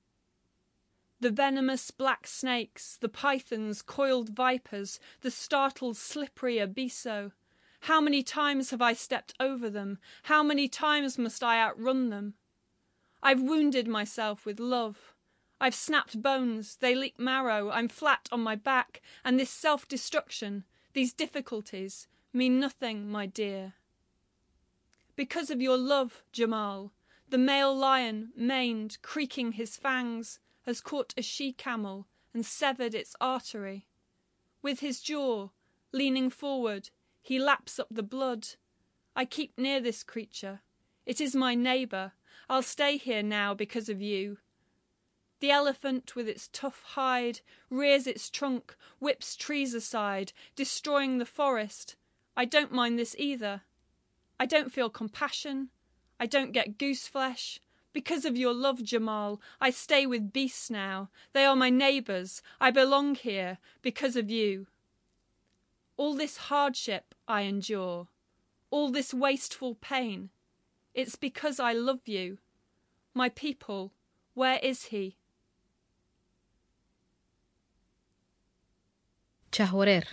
The 1.26 1.32
venomous 1.32 1.90
black 1.90 2.28
snakes, 2.28 2.98
the 2.98 3.10
pythons, 3.10 3.82
coiled 3.82 4.30
vipers, 4.30 5.00
the 5.22 5.32
startled 5.32 5.98
slippery 5.98 6.58
abiso. 6.58 7.32
How 7.80 8.00
many 8.00 8.22
times 8.22 8.70
have 8.70 8.80
I 8.80 8.94
stepped 8.94 9.34
over 9.40 9.68
them? 9.68 9.98
How 10.22 10.44
many 10.44 10.68
times 10.68 11.18
must 11.18 11.44
I 11.44 11.60
outrun 11.60 12.12
them? 12.12 12.36
I've 13.24 13.42
wounded 13.42 13.88
myself 13.88 14.46
with 14.46 14.60
love. 14.60 15.16
I've 15.60 15.74
snapped 15.74 16.22
bones, 16.22 16.76
they 16.76 16.94
leak 16.94 17.18
marrow, 17.18 17.72
I'm 17.72 17.88
flat 17.88 18.30
on 18.32 18.42
my 18.42 18.56
back, 18.56 19.02
and 19.24 19.40
this 19.40 19.50
self 19.50 19.88
destruction, 19.88 20.64
these 20.94 21.12
difficulties, 21.12 22.08
mean 22.34 22.60
nothing, 22.60 23.10
my 23.10 23.26
dear. 23.26 23.74
Because 25.16 25.50
of 25.50 25.60
your 25.60 25.76
love, 25.80 26.22
Jamal, 26.32 26.92
the 27.28 27.40
male 27.40 27.76
lion, 27.76 28.32
maned, 28.36 29.00
creaking 29.02 29.54
his 29.54 29.76
fangs, 29.76 30.40
has 30.66 30.82
caught 30.82 31.14
a 31.18 31.22
she 31.22 31.54
camel 31.54 32.08
and 32.34 32.46
severed 32.46 32.94
its 32.94 33.16
artery. 33.22 33.88
With 34.62 34.80
his 34.80 35.00
jaw, 35.00 35.50
leaning 35.92 36.30
forward, 36.30 36.90
he 37.22 37.40
laps 37.40 37.80
up 37.80 37.88
the 37.90 38.04
blood. 38.04 38.48
I 39.16 39.26
keep 39.26 39.58
near 39.58 39.80
this 39.80 40.04
creature. 40.04 40.62
It 41.06 41.22
is 41.22 41.36
my 41.36 41.56
neighbour. 41.56 42.14
I'll 42.50 42.62
stay 42.62 42.98
here 42.98 43.24
now 43.24 43.54
because 43.54 43.90
of 43.90 44.02
you. 44.02 44.38
The 45.40 45.52
elephant, 45.52 46.16
with 46.16 46.28
its 46.28 46.50
tough 46.52 46.82
hide, 46.82 47.42
rears 47.70 48.08
its 48.08 48.30
trunk, 48.30 48.76
whips 49.00 49.36
trees 49.36 49.74
aside, 49.74 50.34
destroying 50.56 51.18
the 51.18 51.26
forest. 51.26 51.96
I 52.36 52.46
don't 52.46 52.72
mind 52.72 52.98
this 52.98 53.16
either. 53.18 53.62
I 54.40 54.46
don't 54.46 54.72
feel 54.72 54.90
compassion. 54.90 55.70
I 56.20 56.26
don't 56.26 56.52
get 56.52 56.78
goose 56.78 57.08
flesh. 57.08 57.60
Because 57.96 58.26
of 58.26 58.36
your 58.36 58.54
love, 58.54 58.84
Jamal, 58.84 59.40
I 59.62 59.70
stay 59.70 60.06
with 60.06 60.34
beasts 60.34 60.70
now. 60.70 61.10
They 61.32 61.46
are 61.46 61.56
my 61.56 61.70
neighbours. 61.70 62.42
I 62.60 62.70
belong 62.70 63.16
here 63.16 63.58
because 63.82 64.18
of 64.18 64.30
you. 64.30 64.68
All 65.96 66.14
this 66.14 66.36
hardship 66.50 67.16
I 67.26 67.44
endure, 67.44 68.08
all 68.70 68.92
this 68.92 69.14
wasteful 69.14 69.76
pain, 69.76 70.30
it's 70.94 71.16
because 71.16 71.58
I 71.58 71.72
love 71.72 72.02
you. 72.06 72.38
My 73.14 73.30
people, 73.30 73.94
where 74.34 74.60
is 74.62 74.88
he? 74.88 75.16
jahwareer 79.58 80.06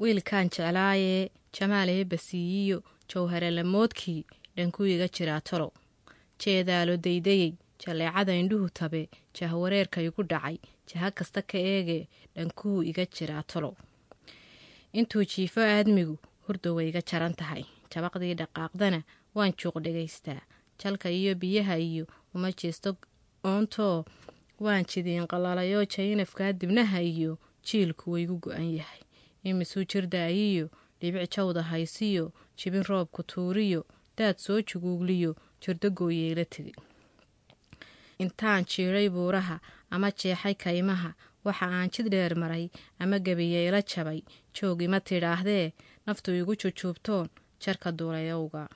wiilkaan 0.00 0.48
jeclaayee 0.56 1.30
jamaalee 1.60 2.04
basiiyiyo 2.04 2.82
jawharelamoodkii 3.14 4.24
dhankuu 4.56 4.86
iga 4.86 5.08
jiraa 5.18 5.40
talow 5.40 5.72
jeedaalo 6.42 6.96
daydayey 6.96 7.52
jaleecada 7.82 8.32
indhuhu 8.42 8.68
tabe 8.78 9.02
jahwareerka 9.36 9.98
igu 10.08 10.22
dhacay 10.30 10.56
jaha 10.88 11.10
kasta 11.10 11.42
ka 11.42 11.58
eege 11.58 11.98
dhankuu 12.34 12.82
iga 12.90 13.04
jiraa 13.14 13.42
talow 13.50 13.74
intuu 14.98 15.24
jiifo 15.24 15.60
aadmigu 15.60 16.16
hurda 16.46 16.72
way 16.72 16.88
iga 16.88 17.02
jaran 17.10 17.34
tahay. 17.34 17.64
Jabaqdii 17.92 18.34
dhaqaaqdana 18.40 19.00
waan 19.34 19.52
juuq 19.58 19.76
dhegaystaa. 19.84 20.40
Jalka 20.80 21.08
iyo 21.10 21.34
biyaha 21.34 21.76
iyo 21.78 22.04
uma 22.34 22.50
jeesto 22.52 22.96
oontoo 23.44 24.04
waan 24.60 24.84
jidiin 24.90 25.26
qalalayoo 25.26 25.84
jaynafkaa 25.94 26.52
dibnaha 26.52 27.00
iyo 27.02 27.38
jiilku 27.66 28.12
waygu 28.12 28.36
go-an 28.42 28.68
yahay. 28.78 29.00
Imisuu 29.44 29.84
jirdaayiyo 29.84 30.66
dhibic 31.00 31.30
jawda 31.36 31.62
haysiyo 31.62 32.32
jibin 32.58 32.82
roobku 32.82 33.22
tuuriyo 33.22 33.82
daad 34.18 34.36
soo 34.38 34.60
juguugliyo 34.62 35.36
jirdo 35.64 35.88
gooyeela 35.98 36.44
tegi 36.44 36.72
intaan 38.22 38.64
jiidhay 38.70 39.08
buuraha 39.14 39.56
ama 39.90 40.08
jeexay 40.20 40.54
kaymaha 40.54 41.10
waxa 41.44 41.66
aan 41.76 41.90
jid 41.94 42.06
dheer 42.12 42.34
maray 42.42 42.70
ama 42.98 43.18
gebiyeela 43.26 43.80
jabay. 43.90 44.20
Joog 44.54 44.82
ima 44.82 45.00
tidhaahdee 45.00 45.72
naftu 46.06 46.30
igu 46.40 46.54
jujuubtoon 46.60 47.28
jarka 47.62 47.88
duulayowga 47.98 48.68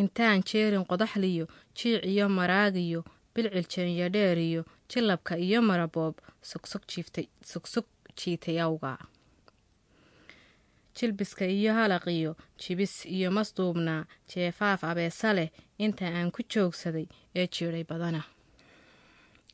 intaan 0.00 0.42
jeerin 0.48 0.84
qodaxliyo 0.90 1.46
jiic 1.78 2.04
iyo 2.12 2.26
maraagiyo 2.28 3.00
bilcil 3.34 3.66
jeenya 3.72 4.08
iyo 4.48 4.62
jilabka 4.90 5.36
iyo 5.46 5.60
maraboob 5.62 6.14
sogsog 6.42 6.82
jiitay 8.16 8.58
awga 8.66 8.98
jilbiska 10.98 11.44
iyo 11.46 11.72
halaqiyo 11.78 12.32
jibis 12.60 12.94
iyo 13.16 13.30
masduubnaa 13.36 14.06
jeefaaf 14.30 14.80
abeesa 14.90 15.30
leh 15.38 15.50
inta 15.84 16.06
aan 16.18 16.30
ku 16.34 16.40
joogsaday 16.52 17.06
ee 17.38 17.46
jiidhay 17.54 17.84
badana. 17.90 18.22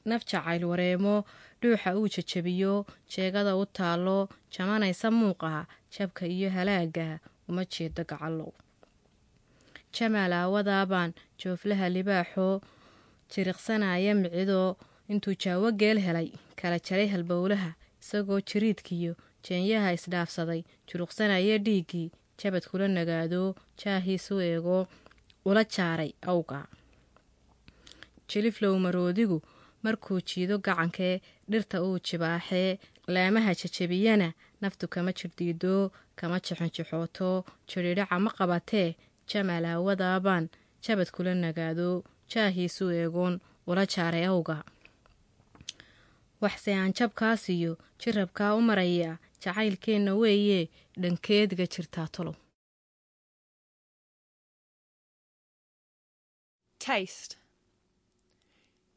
Naf 0.09 0.23
jacayl 0.31 0.65
wareemo 0.71 1.15
dhuuxa 1.63 1.91
uu 1.99 2.09
jajabiyo 2.15 2.75
jeegada 3.13 3.53
u 3.57 3.65
taallo 3.77 4.19
jamanaysa 4.55 5.09
muuqaha 5.19 5.63
jabka 5.95 6.25
iyo 6.27 6.49
halaaga 6.57 7.07
uma 7.49 7.63
jeedo 7.73 8.03
gacallow. 8.11 8.53
Jamaal 9.97 10.33
aawadaabaan 10.33 11.13
jooflaha 11.41 11.87
libaaxoo 11.97 12.55
jiriqsanaya 13.33 14.15
micidoo 14.23 14.77
intuu 15.13 15.35
jaawo 15.43 15.69
geel 15.81 15.99
helay 16.07 16.29
kala 16.61 16.79
jaray 16.87 17.09
halbowlaha 17.15 17.71
isagoo 18.03 18.41
jiriidkiyo 18.51 19.13
jeenyaha 19.47 19.93
isdhaafsaday 19.99 20.61
juruqsanaya 20.89 21.57
dhiiggii 21.67 22.09
jabad 22.41 22.65
kula 22.71 22.87
nagaado 22.97 23.43
jaahiisu 23.81 24.35
eego 24.51 24.79
ula 25.49 25.63
jaaray 25.75 26.13
awga 26.33 26.61
jiliflow 28.29 28.75
maroodigu 28.85 29.39
markuu 29.85 30.21
jiido 30.29 30.57
gacankee 30.67 31.15
dhirta 31.51 31.77
uu 31.87 31.99
jibaaxee 32.07 32.71
laamaha 33.15 33.53
jajabiyana 33.61 34.29
naftu 34.63 34.89
kama 34.95 35.13
jirdiido 35.19 35.75
kama 36.19 36.37
jixonjixooto 36.47 37.31
jidhidhaca 37.71 38.17
ma 38.25 38.31
qabatee 38.39 38.89
jamaal 39.31 39.65
aawadaabaan 39.73 40.45
jabad 40.85 41.09
kula 41.17 41.33
nagaado 41.45 41.89
jaahiisu 42.33 42.85
eegoon 43.01 43.35
ula 43.71 43.85
jaaray 43.95 44.25
awga 44.33 44.57
waxse 46.43 46.71
aan 46.81 46.93
jabkaas 46.99 47.49
iyo 47.57 47.73
jirabkaa 48.01 48.55
u 48.59 48.61
maraya 48.69 49.13
jacaylkeenna 49.45 50.15
weeye 50.17 50.69
jirtaa 50.99 52.09
tolow 52.17 52.35
Taste. 56.79 57.37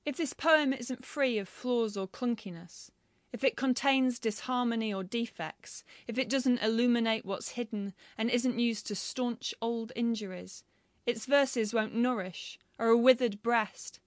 If 0.05 0.17
this 0.17 0.33
poem 0.33 0.73
isn't 0.73 1.05
free 1.05 1.37
of 1.37 1.47
flaws 1.47 1.95
or 1.95 2.05
clunkiness, 2.05 2.91
if 3.31 3.45
it 3.45 3.55
contains 3.55 4.19
disharmony 4.19 4.93
or 4.93 5.03
defects, 5.03 5.85
if 6.05 6.17
it 6.17 6.29
doesn't 6.29 6.61
illuminate 6.61 7.25
what's 7.25 7.51
hidden 7.51 7.93
and 8.17 8.29
isn't 8.29 8.59
used 8.59 8.87
to 8.87 8.95
staunch 8.95 9.53
old 9.61 9.93
injuries, 9.95 10.63
its 11.05 11.25
verses 11.25 11.73
won't 11.73 11.95
nourish, 11.95 12.59
or 12.77 12.87
a 12.87 12.97
withered 12.97 13.41
breast. 13.41 14.01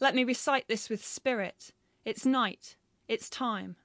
Let 0.00 0.14
me 0.16 0.24
recite 0.24 0.66
this 0.66 0.88
with 0.88 1.04
spirit. 1.04 1.72
It's 2.04 2.26
night, 2.26 2.76
it's 3.06 3.30
time. 3.30 3.76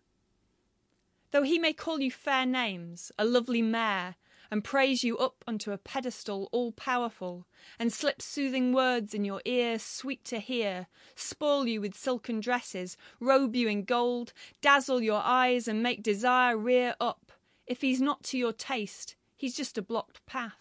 Though 1.31 1.43
he 1.43 1.59
may 1.59 1.73
call 1.73 1.99
you 1.99 2.09
fair 2.09 2.45
names, 2.45 3.11
a 3.19 3.25
lovely 3.25 3.61
mare, 3.61 4.15
and 4.49 4.63
praise 4.63 5.03
you 5.03 5.17
up 5.17 5.43
unto 5.45 5.73
a 5.73 5.77
pedestal 5.77 6.47
all 6.53 6.71
powerful, 6.71 7.45
and 7.77 7.91
slip 7.91 8.21
soothing 8.21 8.71
words 8.71 9.13
in 9.13 9.25
your 9.25 9.41
ear 9.43 9.77
sweet 9.77 10.23
to 10.25 10.39
hear, 10.39 10.87
spoil 11.15 11.67
you 11.67 11.81
with 11.81 11.95
silken 11.95 12.39
dresses, 12.39 12.95
robe 13.19 13.55
you 13.57 13.67
in 13.67 13.83
gold, 13.83 14.31
dazzle 14.61 15.01
your 15.01 15.21
eyes, 15.21 15.67
and 15.67 15.83
make 15.83 16.01
desire 16.01 16.57
rear 16.57 16.95
up. 17.01 17.33
If 17.65 17.81
he's 17.81 17.99
not 17.99 18.23
to 18.25 18.37
your 18.37 18.53
taste, 18.53 19.17
he's 19.35 19.55
just 19.55 19.77
a 19.77 19.81
blocked 19.81 20.25
path. 20.25 20.53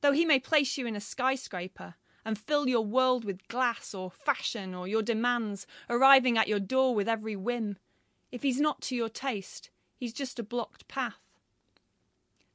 Though 0.00 0.12
he 0.12 0.24
may 0.24 0.38
place 0.38 0.78
you 0.78 0.86
in 0.86 0.96
a 0.96 1.00
skyscraper, 1.00 1.96
and 2.24 2.38
fill 2.38 2.66
your 2.66 2.84
world 2.84 3.24
with 3.24 3.46
glass 3.48 3.92
or 3.92 4.10
fashion 4.10 4.74
or 4.74 4.88
your 4.88 5.02
demands, 5.02 5.66
arriving 5.90 6.38
at 6.38 6.48
your 6.48 6.60
door 6.60 6.94
with 6.94 7.08
every 7.08 7.36
whim, 7.36 7.76
if 8.32 8.42
he's 8.42 8.60
not 8.60 8.80
to 8.82 8.96
your 8.96 9.08
taste, 9.08 9.70
he's 9.96 10.12
just 10.12 10.38
a 10.38 10.42
blocked 10.44 10.88
path. 10.88 11.20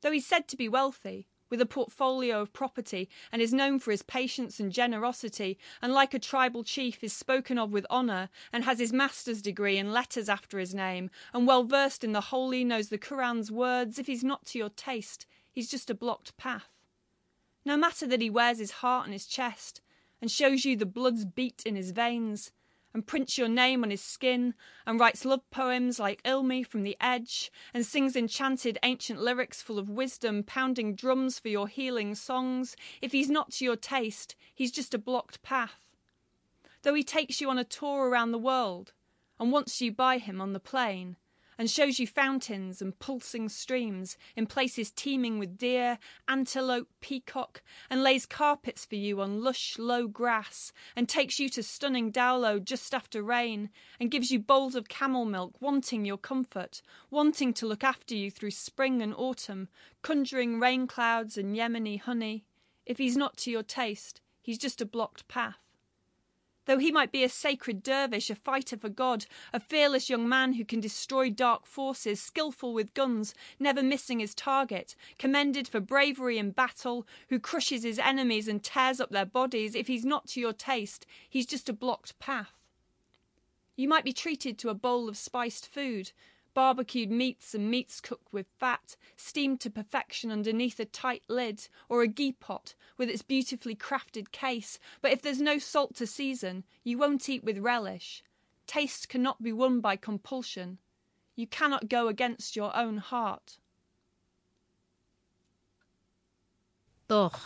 Though 0.01 0.11
he's 0.11 0.27
said 0.27 0.47
to 0.49 0.57
be 0.57 0.69
wealthy, 0.69 1.27
with 1.49 1.61
a 1.61 1.65
portfolio 1.65 2.41
of 2.41 2.53
property, 2.53 3.09
and 3.31 3.41
is 3.41 3.53
known 3.53 3.79
for 3.79 3.91
his 3.91 4.01
patience 4.01 4.59
and 4.59 4.71
generosity, 4.71 5.57
and 5.81 5.93
like 5.93 6.13
a 6.13 6.19
tribal 6.19 6.63
chief 6.63 7.03
is 7.03 7.13
spoken 7.13 7.57
of 7.57 7.71
with 7.71 7.85
honour, 7.89 8.29
and 8.51 8.63
has 8.63 8.79
his 8.79 8.91
master's 8.91 9.41
degree 9.41 9.77
and 9.77 9.93
letters 9.93 10.27
after 10.27 10.59
his 10.59 10.73
name, 10.73 11.09
and 11.33 11.47
well 11.47 11.63
versed 11.63 12.03
in 12.03 12.13
the 12.13 12.21
holy, 12.21 12.63
knows 12.63 12.89
the 12.89 12.97
Quran's 12.97 13.51
words, 13.51 13.99
if 13.99 14.07
he's 14.07 14.23
not 14.23 14.45
to 14.47 14.57
your 14.57 14.69
taste, 14.69 15.25
he's 15.51 15.69
just 15.69 15.89
a 15.89 15.95
blocked 15.95 16.35
path. 16.37 16.69
No 17.63 17.77
matter 17.77 18.07
that 18.07 18.21
he 18.21 18.29
wears 18.29 18.59
his 18.59 18.71
heart 18.71 19.05
on 19.05 19.13
his 19.13 19.25
chest, 19.25 19.81
and 20.21 20.31
shows 20.31 20.65
you 20.65 20.75
the 20.75 20.85
blood's 20.85 21.25
beat 21.25 21.63
in 21.65 21.75
his 21.75 21.91
veins, 21.91 22.51
and 22.95 23.05
prints 23.05 23.37
your 23.37 23.49
name 23.49 23.83
on 23.83 23.89
his 23.89 23.99
skin, 23.99 24.53
and 24.87 25.01
writes 25.01 25.25
love 25.25 25.41
poems 25.51 25.99
like 25.99 26.23
Ilmi 26.23 26.65
from 26.65 26.83
the 26.83 26.95
Edge, 27.01 27.51
and 27.73 27.85
sings 27.85 28.15
enchanted 28.15 28.79
ancient 28.83 29.21
lyrics 29.21 29.61
full 29.61 29.77
of 29.77 29.89
wisdom, 29.89 30.43
pounding 30.43 30.95
drums 30.95 31.37
for 31.37 31.49
your 31.49 31.67
healing 31.67 32.15
songs, 32.15 32.77
if 33.01 33.11
he's 33.11 33.29
not 33.29 33.51
to 33.51 33.65
your 33.65 33.75
taste, 33.75 34.33
he's 34.53 34.71
just 34.71 34.93
a 34.93 34.97
blocked 34.97 35.43
path. 35.43 35.93
Though 36.83 36.93
he 36.93 37.03
takes 37.03 37.41
you 37.41 37.49
on 37.49 37.57
a 37.57 37.65
tour 37.65 38.07
around 38.07 38.31
the 38.31 38.37
world, 38.37 38.93
and 39.41 39.51
wants 39.51 39.81
you 39.81 39.91
by 39.91 40.17
him 40.17 40.39
on 40.39 40.53
the 40.53 40.59
plane, 40.61 41.17
and 41.57 41.69
shows 41.69 41.99
you 41.99 42.07
fountains 42.07 42.81
and 42.81 42.97
pulsing 42.99 43.49
streams 43.49 44.17
in 44.35 44.45
places 44.45 44.91
teeming 44.91 45.39
with 45.39 45.57
deer, 45.57 45.97
antelope, 46.27 46.87
peacock, 47.01 47.61
and 47.89 48.03
lays 48.03 48.25
carpets 48.25 48.85
for 48.85 48.95
you 48.95 49.21
on 49.21 49.43
lush, 49.43 49.77
low 49.77 50.07
grass, 50.07 50.71
and 50.95 51.07
takes 51.07 51.39
you 51.39 51.49
to 51.49 51.63
stunning 51.63 52.11
Dowlow 52.11 52.63
just 52.63 52.93
after 52.93 53.21
rain, 53.21 53.69
and 53.99 54.11
gives 54.11 54.31
you 54.31 54.39
bowls 54.39 54.75
of 54.75 54.89
camel 54.89 55.25
milk, 55.25 55.55
wanting 55.59 56.05
your 56.05 56.17
comfort, 56.17 56.81
wanting 57.09 57.53
to 57.53 57.65
look 57.65 57.83
after 57.83 58.15
you 58.15 58.29
through 58.29 58.51
spring 58.51 59.01
and 59.01 59.13
autumn, 59.15 59.69
conjuring 60.01 60.59
rain 60.59 60.87
clouds 60.87 61.37
and 61.37 61.55
Yemeni 61.55 61.99
honey. 61.99 62.45
If 62.85 62.97
he's 62.97 63.17
not 63.17 63.37
to 63.37 63.51
your 63.51 63.63
taste, 63.63 64.21
he's 64.41 64.57
just 64.57 64.81
a 64.81 64.85
blocked 64.85 65.27
path. 65.27 65.64
Though 66.65 66.79
he 66.79 66.91
might 66.91 67.11
be 67.11 67.23
a 67.23 67.29
sacred 67.29 67.83
dervish, 67.83 68.29
a 68.29 68.35
fighter 68.35 68.75
for 68.75 68.89
God, 68.89 69.25
a 69.53 69.59
fearless 69.59 70.09
young 70.09 70.27
man 70.27 70.53
who 70.53 70.65
can 70.65 70.79
destroy 70.79 71.29
dark 71.29 71.65
forces, 71.65 72.19
skilful 72.19 72.73
with 72.73 72.93
guns, 72.93 73.35
never 73.59 73.83
missing 73.83 74.19
his 74.19 74.33
target, 74.33 74.95
commended 75.19 75.67
for 75.67 75.79
bravery 75.79 76.37
in 76.37 76.51
battle, 76.51 77.05
who 77.29 77.39
crushes 77.39 77.83
his 77.83 77.99
enemies 77.99 78.47
and 78.47 78.63
tears 78.63 78.99
up 78.99 79.11
their 79.11 79.25
bodies, 79.25 79.75
if 79.75 79.87
he's 79.87 80.05
not 80.05 80.27
to 80.29 80.39
your 80.39 80.53
taste, 80.53 81.05
he's 81.29 81.45
just 81.45 81.69
a 81.69 81.73
blocked 81.73 82.17
path. 82.17 82.53
You 83.75 83.87
might 83.87 84.05
be 84.05 84.13
treated 84.13 84.57
to 84.59 84.69
a 84.69 84.73
bowl 84.73 85.07
of 85.09 85.17
spiced 85.17 85.67
food, 85.67 86.13
barbecued 86.55 87.11
meats 87.11 87.53
and 87.53 87.69
meats 87.69 88.01
cooked 88.01 88.33
with 88.33 88.47
fat, 88.59 88.95
steamed 89.15 89.59
to 89.61 89.69
perfection 89.69 90.31
underneath 90.31 90.79
a 90.79 90.85
tight 90.85 91.21
lid, 91.27 91.67
or 91.87 92.01
a 92.01 92.07
ghee 92.07 92.31
pot 92.31 92.73
with 92.97 93.09
its 93.09 93.21
beautifully 93.21 93.75
crafted 93.75 94.31
case. 94.31 94.79
But 95.03 95.11
if 95.11 95.21
there's 95.21 95.39
no 95.39 95.59
salt 95.59 95.95
to 95.97 96.07
season, 96.07 96.63
you 96.83 96.97
won't 96.97 97.29
eat 97.29 97.43
with 97.43 97.59
relish. 97.59 98.23
Taste 98.65 99.09
cannot 99.09 99.43
be 99.43 99.53
won 99.53 99.79
by 99.81 99.95
compulsion. 99.95 100.79
You 101.35 101.45
cannot 101.45 101.89
go 101.89 102.07
against 102.07 102.55
your 102.55 102.75
own 102.75 102.97
heart. 102.97 103.59
dookh 107.09 107.41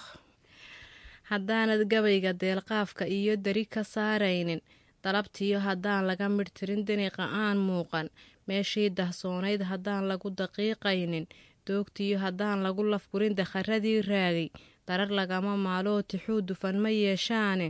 haddaanad 1.29 1.81
gabayga 1.91 2.31
deelqaafka 2.43 3.03
iyo 3.17 3.35
dari 3.35 3.65
ka 3.65 3.83
saaraynin 3.83 4.61
dalabtiyo 5.03 5.59
haddaan 5.59 6.07
laga 6.07 6.27
midhtirin 6.31 6.85
diniqa 6.87 7.23
aan 7.43 7.57
muuqan 7.69 8.07
meeshii 8.49 8.89
dahsoonayd 8.97 9.61
haddaan 9.71 10.07
lagu 10.11 10.29
daqiiqaynin. 10.39 11.25
Doogtiyo 11.67 12.17
haddaan 12.25 12.63
lagu 12.65 12.83
lafgurin 12.91 13.35
dakharadii 13.39 14.01
raagay. 14.09 14.49
Darar 14.87 15.09
lagama 15.19 15.53
maaloo 15.65 16.01
tixuu 16.09 16.41
dufan 16.47 16.77
ma 16.83 16.89
yeeshaane. 16.89 17.67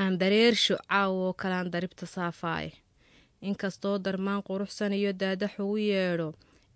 Aan 0.00 0.18
dareersho 0.20 0.76
caawoo 0.88 1.32
kalaan 1.40 1.70
daribta 1.72 2.06
saafaaye 2.06 2.72
inkastoo 3.48 3.96
darmaan 4.04 4.42
quruxsan 4.46 4.92
iyo 4.92 5.12
daadax 5.20 5.58
ugu 5.60 5.76
yeedho 5.78 6.28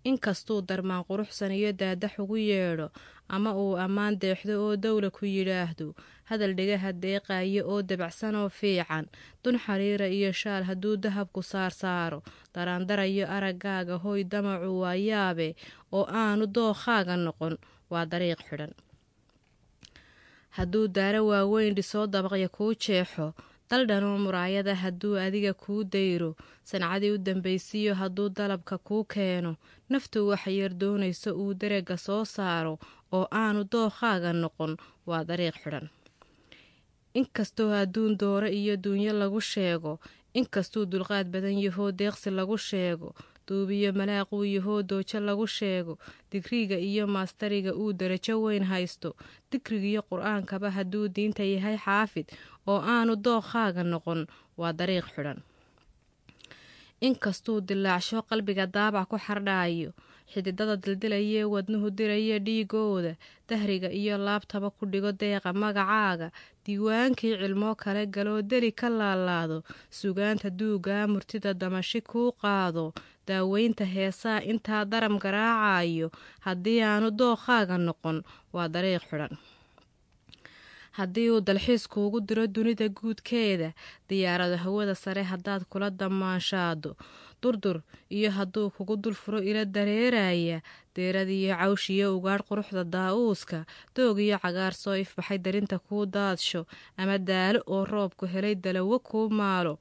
inkastuu 0.03 0.61
darmaan 0.67 1.03
quruxsan 1.07 1.51
iyo 1.51 1.71
daadax 1.73 2.19
ugu 2.19 2.37
yeedho 2.37 2.87
ama 3.29 3.51
uu 3.55 3.75
ammaan 3.85 4.19
deexdo 4.21 4.53
oo 4.65 4.75
dowla 4.83 5.09
ku 5.11 5.25
yidhaahdo. 5.25 5.93
Hadal 6.29 6.53
dhigaha 6.57 6.91
deeqaayo 7.03 7.61
oo 7.71 7.81
dabacsan 7.89 8.35
oo 8.35 8.49
fiican. 8.49 9.05
Dun 9.43 9.57
xariira 9.59 10.07
iyo 10.07 10.31
shaal 10.33 10.63
hadduu 10.63 10.95
dahabku 11.03 11.41
saarsaaro 11.43 12.19
daraandarayo 12.53 13.25
araggaaga 13.35 13.95
hoy 14.03 14.23
damacu 14.23 14.71
waa 14.81 14.95
yaabe 14.95 15.55
oo 15.91 16.05
aanu 16.21 16.45
dookhaaga 16.55 17.15
noqon. 17.17 17.55
Waa 17.91 18.05
dariiq 18.05 18.39
xidhan. 18.49 18.71
Hadduu 20.57 20.87
daaro 20.87 21.21
waaweyn 21.31 21.75
dhisoo 21.75 22.07
dabaqya 22.07 22.49
kuu 22.49 22.73
jeexo 22.83 23.33
daldhanoo 23.71 24.17
muraayada 24.25 24.75
hadduu 24.83 25.15
adiga 25.25 25.53
kuu 25.53 25.83
dayro. 25.83 26.35
Sancadii 26.69 27.11
u 27.15 27.17
dambaysiiyo 27.17 27.93
hadduu 28.01 28.29
dalabka 28.37 28.77
kuu 28.77 29.03
keeno. 29.13 29.55
Naftu 29.89 30.27
wax 30.27 30.47
yar 30.47 30.73
doonayso 30.81 31.31
uu 31.41 31.53
darega 31.53 31.97
soo 31.97 32.25
saaro 32.25 32.75
oo 33.11 33.25
aanu 33.31 33.63
dookhaaga 33.71 34.33
noqon. 34.33 34.77
Waa 35.07 35.23
dariiq 35.29 35.55
xidhan. 35.63 35.89
Inkastoo 37.13 37.71
adduun 37.81 38.17
dooro 38.19 38.47
iyo 38.47 38.75
duunyo 38.83 39.13
lagu 39.13 39.41
sheego 39.41 39.99
inkastuu 40.33 40.85
dulqaad 40.91 41.27
badan 41.33 41.59
yahoo 41.59 41.91
deeqsi 41.91 42.29
lagu 42.31 42.57
sheego 42.57 43.09
duubiyo 43.47 43.91
malaaquu 43.99 44.43
yahoo 44.47 44.79
doojo 44.89 45.19
lagu 45.19 45.47
sheego 45.47 45.97
digriga 46.31 46.77
iyo 46.79 47.07
maastariga 47.07 47.71
uu 47.75 47.91
darajo 47.93 48.35
weyn 48.43 48.63
haysto 48.71 49.09
digrigiyo 49.51 50.01
qur'aankaba 50.09 50.71
hadduu 50.77 51.07
diinta 51.15 51.43
yahay 51.43 51.77
xaafid 51.85 52.27
oo 52.67 52.79
aanu 52.95 53.13
dookhaaga 53.25 53.83
noqon 53.83 54.21
waa 54.59 54.73
dariiq 54.79 55.05
xidhan. 55.15 55.39
Inkastuu 57.07 57.59
dilaacsho 57.67 58.21
qalbiga 58.29 58.65
daabac 58.75 59.07
ku 59.09 59.17
xardhaayo 59.25 59.89
xididada 60.31 60.75
dildilaya 60.83 61.43
wadnuhu 61.53 61.87
diraya 61.97 62.37
dhiigooda 62.45 63.13
dahriga 63.49 63.89
iyo 63.91 64.15
laabtaba 64.25 64.69
ku 64.69 64.85
dhigo 64.91 65.11
deeqa 65.21 65.49
magacaaga 65.61 66.27
diiwaankii 66.65 67.35
cilmoo 67.41 67.75
kale 67.81 68.05
galoo 68.15 68.41
deri 68.51 68.71
ka 68.79 68.87
laalaado 68.99 69.57
sugaanta 69.89 70.49
duugaa 70.59 71.07
murtida 71.11 71.51
damashi 71.61 72.01
kuu 72.11 72.31
qaado 72.41 72.93
daaweynta 73.27 73.85
heesaa 73.95 74.39
intaa 74.51 74.85
daram 74.91 75.15
garaacayo 75.23 76.07
haddii 76.45 76.79
aanu 76.85 77.09
dookhaaga 77.19 77.75
noqon 77.87 78.17
waa 78.53 78.67
dariiq 78.75 79.03
xidhan 79.09 79.33
haddii 80.97 81.29
uu 81.31 81.41
dalxiis 81.47 81.87
kuugu 81.87 82.19
diro 82.27 82.47
dunida 82.47 82.87
guudkeeda 82.89 83.69
diyaarado 84.09 84.57
hawada 84.63 84.95
sare 84.95 85.23
haddaad 85.31 85.63
kula 85.71 85.89
damaanshaado 85.89 86.95
durdur 87.41 87.81
iyo 88.09 88.29
hadduu 88.31 88.69
kugu 88.75 88.95
dul 89.03 89.13
furo 89.13 89.39
ila 89.49 89.65
dareeraya 89.65 90.61
deeradiyo 90.95 91.55
cawshiyo 91.55 92.07
ugaadh 92.17 92.43
quruxda 92.47 92.83
daa-uuska 92.83 93.65
doog 93.95 94.19
iyo 94.19 94.37
cagaar 94.43 94.73
soo 94.73 94.95
ifbaxay 95.03 95.37
darinta 95.37 95.79
kuu 95.79 96.05
daadsho 96.05 96.61
ama 96.97 97.17
daalo 97.17 97.59
oo 97.67 97.85
roobku 97.85 98.25
helay 98.33 98.55
dalawo 98.55 98.99
kuu 98.99 99.29
maalo 99.29 99.73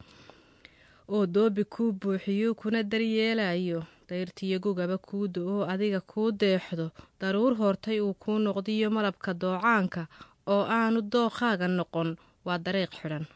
oo 1.08 1.26
doobi 1.26 1.64
kuu 1.64 1.92
buuxiyo 2.00 2.54
kuna 2.54 2.82
daryeelayo 2.82 3.82
dayrtiyo 4.08 4.58
gugaba 4.64 4.96
kuu 4.98 5.26
do-oo 5.34 5.66
adiga 5.72 6.00
kuu 6.00 6.30
deexdo 6.40 6.86
daruur 7.20 7.54
hortay 7.60 8.00
uu 8.00 8.14
kuu 8.22 8.38
noqdiyo 8.38 8.88
malabka 8.90 9.34
doocaanka 9.34 10.02
oo 10.46 10.64
aanu 10.78 11.00
dookhaaga 11.12 11.68
noqon 11.68 12.16
waa 12.46 12.58
dariiq 12.58 12.92
xidhan. 13.00 13.26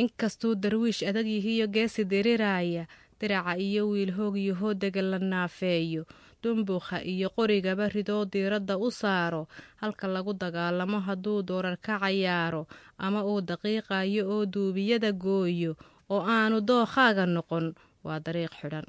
Inkastuu 0.00 0.54
darwiish 0.54 1.02
adag 1.08 1.26
yihiyo 1.26 1.66
geesi 1.68 2.04
diriraaya 2.04 2.84
diraca 3.20 3.52
iyo 3.60 3.88
wiilhoog 3.92 4.36
yahoo 4.48 4.74
dega 4.74 5.02
la 5.02 5.18
naafeeyo 5.18 6.02
dumbuukha 6.42 7.04
iyo 7.04 7.28
qorigaba 7.36 7.88
ridoo 7.92 8.24
diiradda 8.24 8.78
u 8.80 8.88
saaro 8.90 9.44
halka 9.76 10.08
lagu 10.08 10.32
dagaalamo 10.32 11.00
hadduu 11.04 11.42
doorar 11.44 11.76
ka 11.76 12.00
cayaaro 12.00 12.64
ama 12.98 13.20
uu 13.24 13.40
daqiiqayo 13.44 14.24
oo 14.24 14.46
duubiyada 14.48 15.12
gooyo 15.12 15.76
oo 16.08 16.24
aanu 16.24 16.64
dookhaaga 16.64 17.26
noqon 17.28 17.76
waa 18.04 18.20
dariiq 18.24 18.52
xidhan 18.56 18.88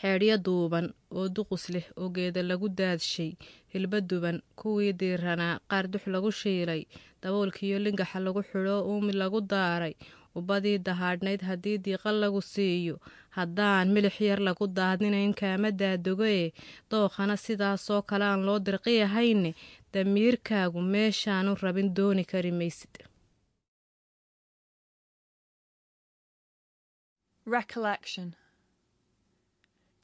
xeedhyo 0.00 0.36
duuban 0.46 0.86
oo 1.16 1.26
duqus 1.36 1.64
leh 1.74 1.86
oo 2.00 2.08
geeda 2.16 2.40
lagu 2.50 2.68
daadshay 2.78 3.32
hilba 3.72 3.98
duban 4.10 4.38
kuwii 4.60 4.92
diiranaa 5.00 5.54
qaar 5.70 5.86
dux 5.92 6.04
lagu 6.14 6.30
shiilay. 6.40 6.82
Daboolkiiyo 7.22 7.78
lingaxa 7.84 8.18
lagu 8.26 8.40
xidhoo 8.50 8.80
uumi 8.90 9.12
lagu 9.22 9.40
daaray. 9.52 9.94
Ubadii 10.38 10.78
dahaadhnayd 10.86 11.40
haddii 11.48 11.78
diiqa 11.84 12.10
lagu 12.22 12.40
siiyo. 12.52 12.96
Haddaan 13.36 13.88
milix 13.94 14.16
yar 14.20 14.40
lagu 14.48 14.64
daadinayn 14.78 15.32
kaama 15.40 15.70
daadogoe. 15.80 16.52
Dookhana 16.90 17.36
sidaasoo 17.44 18.02
kale 18.08 18.24
aan 18.24 18.42
loo 18.46 18.58
dirqiyahayne 18.66 19.50
damiirkaagu 19.92 20.80
meeshaanu 20.92 21.50
rabin 21.62 21.88
dooni 21.96 22.24
kari 22.30 22.52
maysid. 22.60 22.94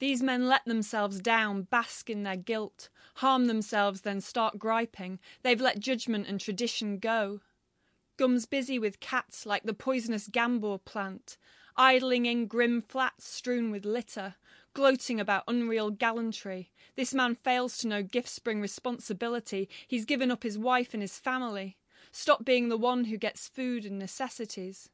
These 0.03 0.21
men 0.21 0.49
let 0.49 0.65
themselves 0.65 1.21
down, 1.21 1.62
bask 1.62 2.11
in 2.11 2.25
their 2.25 2.35
guilt, 2.35 2.88
harm 3.19 3.47
themselves, 3.47 4.01
then 4.01 4.21
start 4.21 4.59
griping. 4.59 5.21
They've 5.45 5.61
let 5.61 5.79
judgment 5.79 6.27
and 6.27 6.41
tradition 6.41 6.99
go. 6.99 7.38
Gums 8.17 8.45
busy 8.45 8.81
with 8.81 8.99
cats 8.99 9.47
like 9.47 9.62
the 9.62 9.73
poisonous 9.73 10.27
gambor 10.27 10.85
plant, 10.85 11.37
idling 11.77 12.27
in 12.27 12.49
grim 12.49 12.83
flats 12.83 13.29
strewn 13.29 13.71
with 13.71 13.85
litter, 13.85 14.35
gloating 14.75 15.21
about 15.21 15.45
unreal 15.47 15.91
gallantry. 15.91 16.73
This 16.97 17.15
man 17.15 17.37
fails 17.37 17.79
to 17.79 17.87
know 17.87 18.03
gifts 18.03 18.41
bring 18.41 18.61
responsibility. 18.61 19.69
He's 19.87 20.05
given 20.05 20.33
up 20.33 20.43
his 20.43 20.59
wife 20.59 20.95
and 20.95 21.01
his 21.01 21.21
family. 21.21 21.77
Stop 22.11 22.45
being 22.45 22.71
the 22.71 22.77
one 22.77 23.05
who 23.05 23.17
gets 23.17 23.47
food 23.47 23.85
and 23.85 24.01
necessities. 24.01 24.88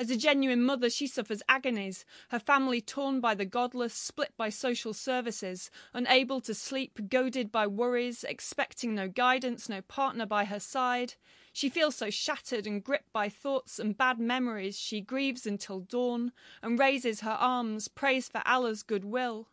As 0.00 0.08
a 0.08 0.16
genuine 0.16 0.62
mother, 0.62 0.88
she 0.88 1.06
suffers 1.06 1.42
agonies, 1.46 2.06
her 2.30 2.38
family 2.38 2.80
torn 2.80 3.20
by 3.20 3.34
the 3.34 3.44
godless, 3.44 3.92
split 3.92 4.32
by 4.34 4.48
social 4.48 4.94
services, 4.94 5.70
unable 5.92 6.40
to 6.40 6.54
sleep, 6.54 7.10
goaded 7.10 7.52
by 7.52 7.66
worries, 7.66 8.24
expecting 8.24 8.94
no 8.94 9.08
guidance, 9.08 9.68
no 9.68 9.82
partner 9.82 10.24
by 10.24 10.46
her 10.46 10.58
side. 10.58 11.16
She 11.52 11.68
feels 11.68 11.96
so 11.96 12.08
shattered 12.08 12.66
and 12.66 12.82
gripped 12.82 13.12
by 13.12 13.28
thoughts 13.28 13.78
and 13.78 13.94
bad 13.94 14.18
memories, 14.18 14.78
she 14.78 15.02
grieves 15.02 15.44
until 15.44 15.80
dawn 15.80 16.32
and 16.62 16.78
raises 16.78 17.20
her 17.20 17.36
arms, 17.38 17.88
prays 17.88 18.26
for 18.26 18.40
Allah's 18.46 18.82
goodwill. 18.82 19.48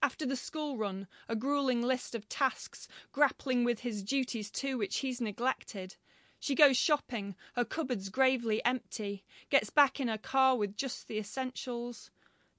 After 0.00 0.24
the 0.26 0.36
school 0.36 0.76
run, 0.76 1.08
a 1.28 1.34
grueling 1.34 1.82
list 1.82 2.14
of 2.14 2.28
tasks, 2.28 2.86
grappling 3.10 3.64
with 3.64 3.80
his 3.80 4.04
duties 4.04 4.48
too, 4.48 4.78
which 4.78 4.98
he's 4.98 5.20
neglected. 5.20 5.96
She 6.42 6.54
goes 6.54 6.78
shopping, 6.78 7.36
her 7.54 7.66
cupboards 7.66 8.08
gravely 8.08 8.64
empty, 8.64 9.24
gets 9.50 9.68
back 9.68 10.00
in 10.00 10.08
her 10.08 10.16
car 10.16 10.56
with 10.56 10.74
just 10.74 11.06
the 11.06 11.18
essentials. 11.18 12.10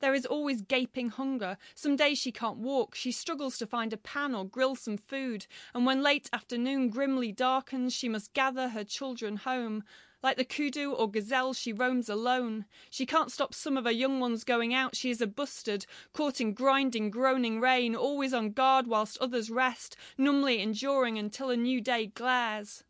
There 0.02 0.14
is 0.14 0.26
always 0.26 0.62
gaping 0.62 1.10
hunger. 1.10 1.58
Some 1.74 1.96
days 1.96 2.20
she 2.20 2.32
can't 2.32 2.58
walk. 2.58 2.94
She 2.94 3.12
struggles 3.12 3.58
to 3.58 3.66
find 3.66 3.92
a 3.92 3.98
pan 3.98 4.36
or 4.36 4.46
grill 4.46 4.76
some 4.76 4.98
food. 4.98 5.48
And 5.74 5.84
when 5.86 6.04
late 6.04 6.30
afternoon 6.32 6.90
grimly 6.90 7.32
darkens, 7.32 7.94
she 7.94 8.08
must 8.08 8.34
gather 8.34 8.70
her 8.70 8.84
children 8.84 9.38
home. 9.38 9.84
Like 10.22 10.38
the 10.38 10.46
kudu 10.46 10.92
or 10.92 11.10
gazelle, 11.10 11.54
she 11.54 11.74
roams 11.74 12.08
alone. 12.08 12.66
She 12.92 13.08
can't 13.08 13.32
stop 13.32 13.56
some 13.56 13.78
of 13.78 13.86
her 13.86 13.92
young 13.92 14.20
ones 14.20 14.44
going 14.44 14.76
out. 14.76 14.96
She 14.96 15.10
is 15.10 15.22
a 15.22 15.28
bustard, 15.28 15.88
caught 16.14 16.40
in 16.40 16.54
grinding, 16.54 17.10
groaning 17.10 17.60
rain, 17.60 17.96
always 17.96 18.32
on 18.32 18.52
guard 18.52 18.86
whilst 18.86 19.18
others 19.18 19.50
rest, 19.50 19.96
numbly 20.20 20.62
enduring 20.62 21.18
until 21.18 21.50
a 21.50 21.58
new 21.58 21.82
day 21.82 22.06
glares. 22.06 22.84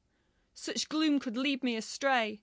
Such 0.54 0.90
gloom 0.90 1.20
could 1.20 1.38
lead 1.38 1.64
me 1.64 1.76
astray. 1.76 2.42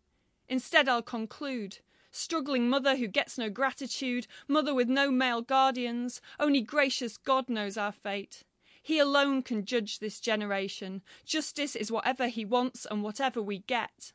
Instead, 0.48 0.88
I'll 0.88 1.02
conclude. 1.02 1.78
Struggling 2.10 2.68
mother 2.68 2.96
who 2.96 3.06
gets 3.06 3.36
no 3.36 3.50
gratitude, 3.50 4.26
mother 4.48 4.74
with 4.74 4.88
no 4.88 5.10
male 5.10 5.42
guardians, 5.42 6.20
only 6.40 6.62
gracious 6.62 7.16
God 7.16 7.48
knows 7.48 7.76
our 7.76 7.92
fate. 7.92 8.44
He 8.82 8.98
alone 8.98 9.42
can 9.42 9.66
judge 9.66 9.98
this 9.98 10.18
generation. 10.18 11.02
Justice 11.26 11.76
is 11.76 11.92
whatever 11.92 12.28
he 12.28 12.44
wants 12.44 12.86
and 12.90 13.02
whatever 13.02 13.42
we 13.42 13.58
get. 13.58 14.12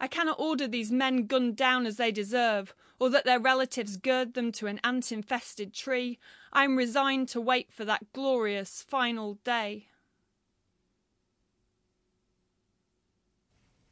I 0.00 0.06
cannot 0.06 0.40
order 0.40 0.66
these 0.66 0.90
men 0.90 1.26
gunned 1.26 1.56
down 1.56 1.84
as 1.84 1.98
they 1.98 2.10
deserve, 2.10 2.74
or 2.98 3.10
that 3.10 3.26
their 3.26 3.38
relatives 3.38 3.98
gird 3.98 4.32
them 4.32 4.50
to 4.52 4.66
an 4.66 4.80
ant 4.82 5.12
infested 5.12 5.74
tree. 5.74 6.18
I 6.54 6.64
am 6.64 6.76
resigned 6.76 7.28
to 7.28 7.40
wait 7.40 7.70
for 7.70 7.84
that 7.84 8.14
glorious 8.14 8.82
final 8.82 9.34
day. 9.44 9.88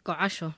Gocasho 0.09 0.51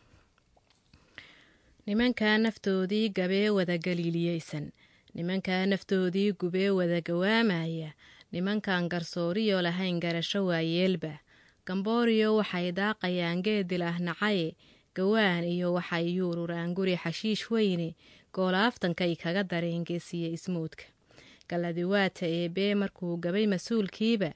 nimankaa 1.86 2.38
naftoodii 2.38 3.08
gabee 3.08 3.48
wada 3.50 3.78
galiiliyeysan. 3.78 4.66
Nimankaa 5.14 5.66
naftoodii 5.66 6.32
gubee 6.32 6.70
wada 6.70 7.00
gawaamaya 7.00 7.92
nimankan 8.32 8.88
garsooriyo 8.88 9.62
lahayn 9.62 10.00
garasho 10.00 10.46
waayeelba 10.46 11.18
gambooriyo 11.66 12.36
waxay 12.36 12.72
daaqayaan 12.72 13.42
geedil 13.42 13.82
ah 13.82 13.98
nacaye. 13.98 14.54
Gawaan 14.94 15.44
iyo 15.44 15.72
waxay 15.74 16.06
yuururaan 16.16 16.74
guri 16.74 16.96
xashiish 16.96 17.50
weyne. 17.50 17.94
Goolaaftankay 18.34 19.16
kaga 19.16 19.42
dareengeesiye 19.44 20.28
ismoodka 20.36 20.84
galladiwaata 21.48 22.26
eebee 22.26 22.74
markuu 22.74 23.16
gabay 23.16 23.46
mas'uulkiiba. 23.46 24.30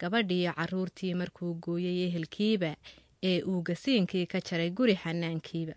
Gabadhiiyo 0.00 0.52
carruurtii 0.52 1.14
markuu 1.14 1.54
gooyay 1.54 2.06
ehelkiiba 2.06 2.76
ee 3.22 3.42
uu 3.42 3.62
gasiinkii 3.62 4.26
ka 4.26 4.40
jaray 4.40 4.70
guri 4.70 4.94
xanaankiiba. 5.02 5.74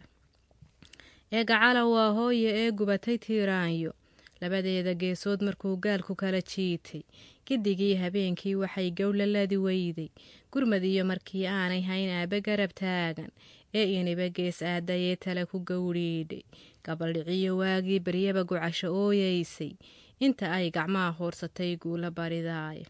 Ee 1.32 1.43
gacala 1.49 1.86
waa 1.86 2.12
hooye 2.17 2.49
ee 2.62 2.71
gubatay 2.71 3.17
tiiraanyo 3.17 3.91
labadeeda 4.41 4.93
geesood 4.93 5.41
markuu 5.43 5.77
gaalku 5.77 6.15
kala 6.15 6.41
jiitay. 6.41 7.01
Gidigii 7.47 7.95
habeenkii 7.95 8.56
waxay 8.56 8.91
gowlaladi 8.91 9.58
weyday. 9.58 10.10
Gurmad 10.51 10.84
iyo 10.84 11.03
markii 11.06 11.47
aanay 11.47 11.82
hayn 11.82 12.10
aabe 12.10 12.41
garab 12.41 12.71
taagan 12.75 13.32
ee 13.73 13.99
iniba 13.99 14.29
gees 14.29 14.62
aadayee 14.62 15.15
tale 15.15 15.45
ku 15.45 15.60
gowdhiidhay 15.60 16.43
gabaldhiciyo 16.86 17.58
waagii 17.58 17.99
baryaba 17.99 18.43
gucasho 18.43 18.88
ooyeysay. 18.95 19.73
Inta 20.19 20.51
ay 20.51 20.71
gacmaha 20.71 21.12
hoorsatay 21.19 21.75
guula 21.75 22.12
baridaaye. 22.12 22.86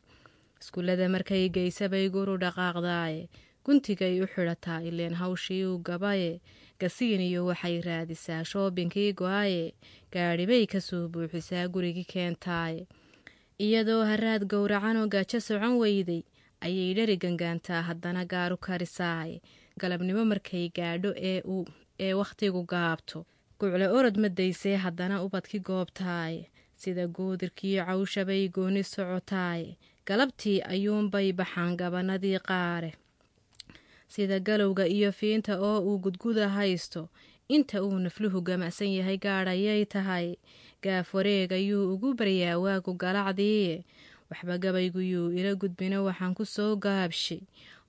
Iskuullada 0.61 1.09
markay 1.09 1.49
geysabay 1.49 2.09
guru 2.09 2.37
dhaqaaqdaaye 2.37 3.29
guntigay 3.65 4.15
u 4.23 4.27
xidhataa 4.33 4.81
ileen 4.89 5.13
hawshii 5.21 5.63
uu 5.65 5.77
gabaye 5.87 6.41
gasiiniyo 6.79 7.45
waxay 7.49 7.81
raadisaa 7.87 8.43
shoobinkii 8.51 9.13
go'aye 9.19 9.73
gaadhibay 10.13 10.65
ka 10.73 10.79
soo 10.87 11.07
buuxisaa 11.13 11.67
gurigii 11.73 12.03
keentaaye 12.13 12.87
iyadoo 13.65 14.03
haraad 14.11 14.43
gowracanoo 14.51 15.07
gaajo 15.13 15.39
socon 15.47 15.75
weyday 15.81 16.21
ayay 16.65 16.93
dheri 16.97 17.15
gangaantaa 17.23 17.81
haddana 17.89 18.25
gaaru 18.31 18.57
karisaaye 18.65 19.37
galabnimo 19.79 20.23
markay 20.31 20.65
gaadho 20.77 21.11
ee 21.99 22.13
wakhtigu 22.19 22.61
gaabto. 22.71 23.25
Gucle 23.59 23.87
orod 23.97 24.17
madaysee 24.23 24.75
haddana 24.85 25.23
ubadki 25.25 25.59
goobtaaye 25.67 26.49
sida 26.81 27.07
goodirkiyo 27.07 27.85
cawshabay 27.85 28.43
gooni 28.55 28.83
socotaaye 28.83 29.77
galabtii 30.07 30.61
ayuunbay 30.73 31.27
baxaan 31.39 31.77
gabanadii 31.79 32.39
qaare 32.49 32.89
sida 34.13 34.37
galowga 34.47 34.85
iyo 34.95 35.09
fiinta 35.19 35.53
oo 35.69 35.79
uu 35.87 35.97
gudguda 36.03 36.49
haysto. 36.55 37.09
Inta 37.55 37.83
uu 37.83 37.99
nafluhu 37.99 38.39
gamacsan 38.47 38.91
yahay 38.97 39.17
gaadhayay 39.25 39.85
tahay. 39.93 40.27
Gaaf 40.83 41.13
wareeg 41.15 41.51
ayuu 41.51 41.93
ugu 41.93 42.13
baryaa 42.19 42.57
waagu 42.63 42.93
galacdiiye 43.01 43.83
waxba 44.29 44.55
gabayguyuu 44.63 45.31
ila 45.37 45.51
gudbino 45.61 45.97
waxaan 46.07 46.33
ku 46.37 46.45
soo 46.45 46.75
gaabshay. 46.83 47.41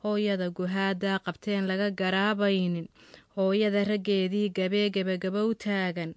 Hooyada 0.02 0.50
guhaadaa 0.56 1.18
qabteen 1.24 1.64
laga 1.70 1.88
garaabaynin. 1.90 2.88
Hooyada 3.36 3.84
raggeedii 3.84 4.48
gabee 4.56 4.88
gebagabow 4.94 5.54
taagan. 5.54 6.14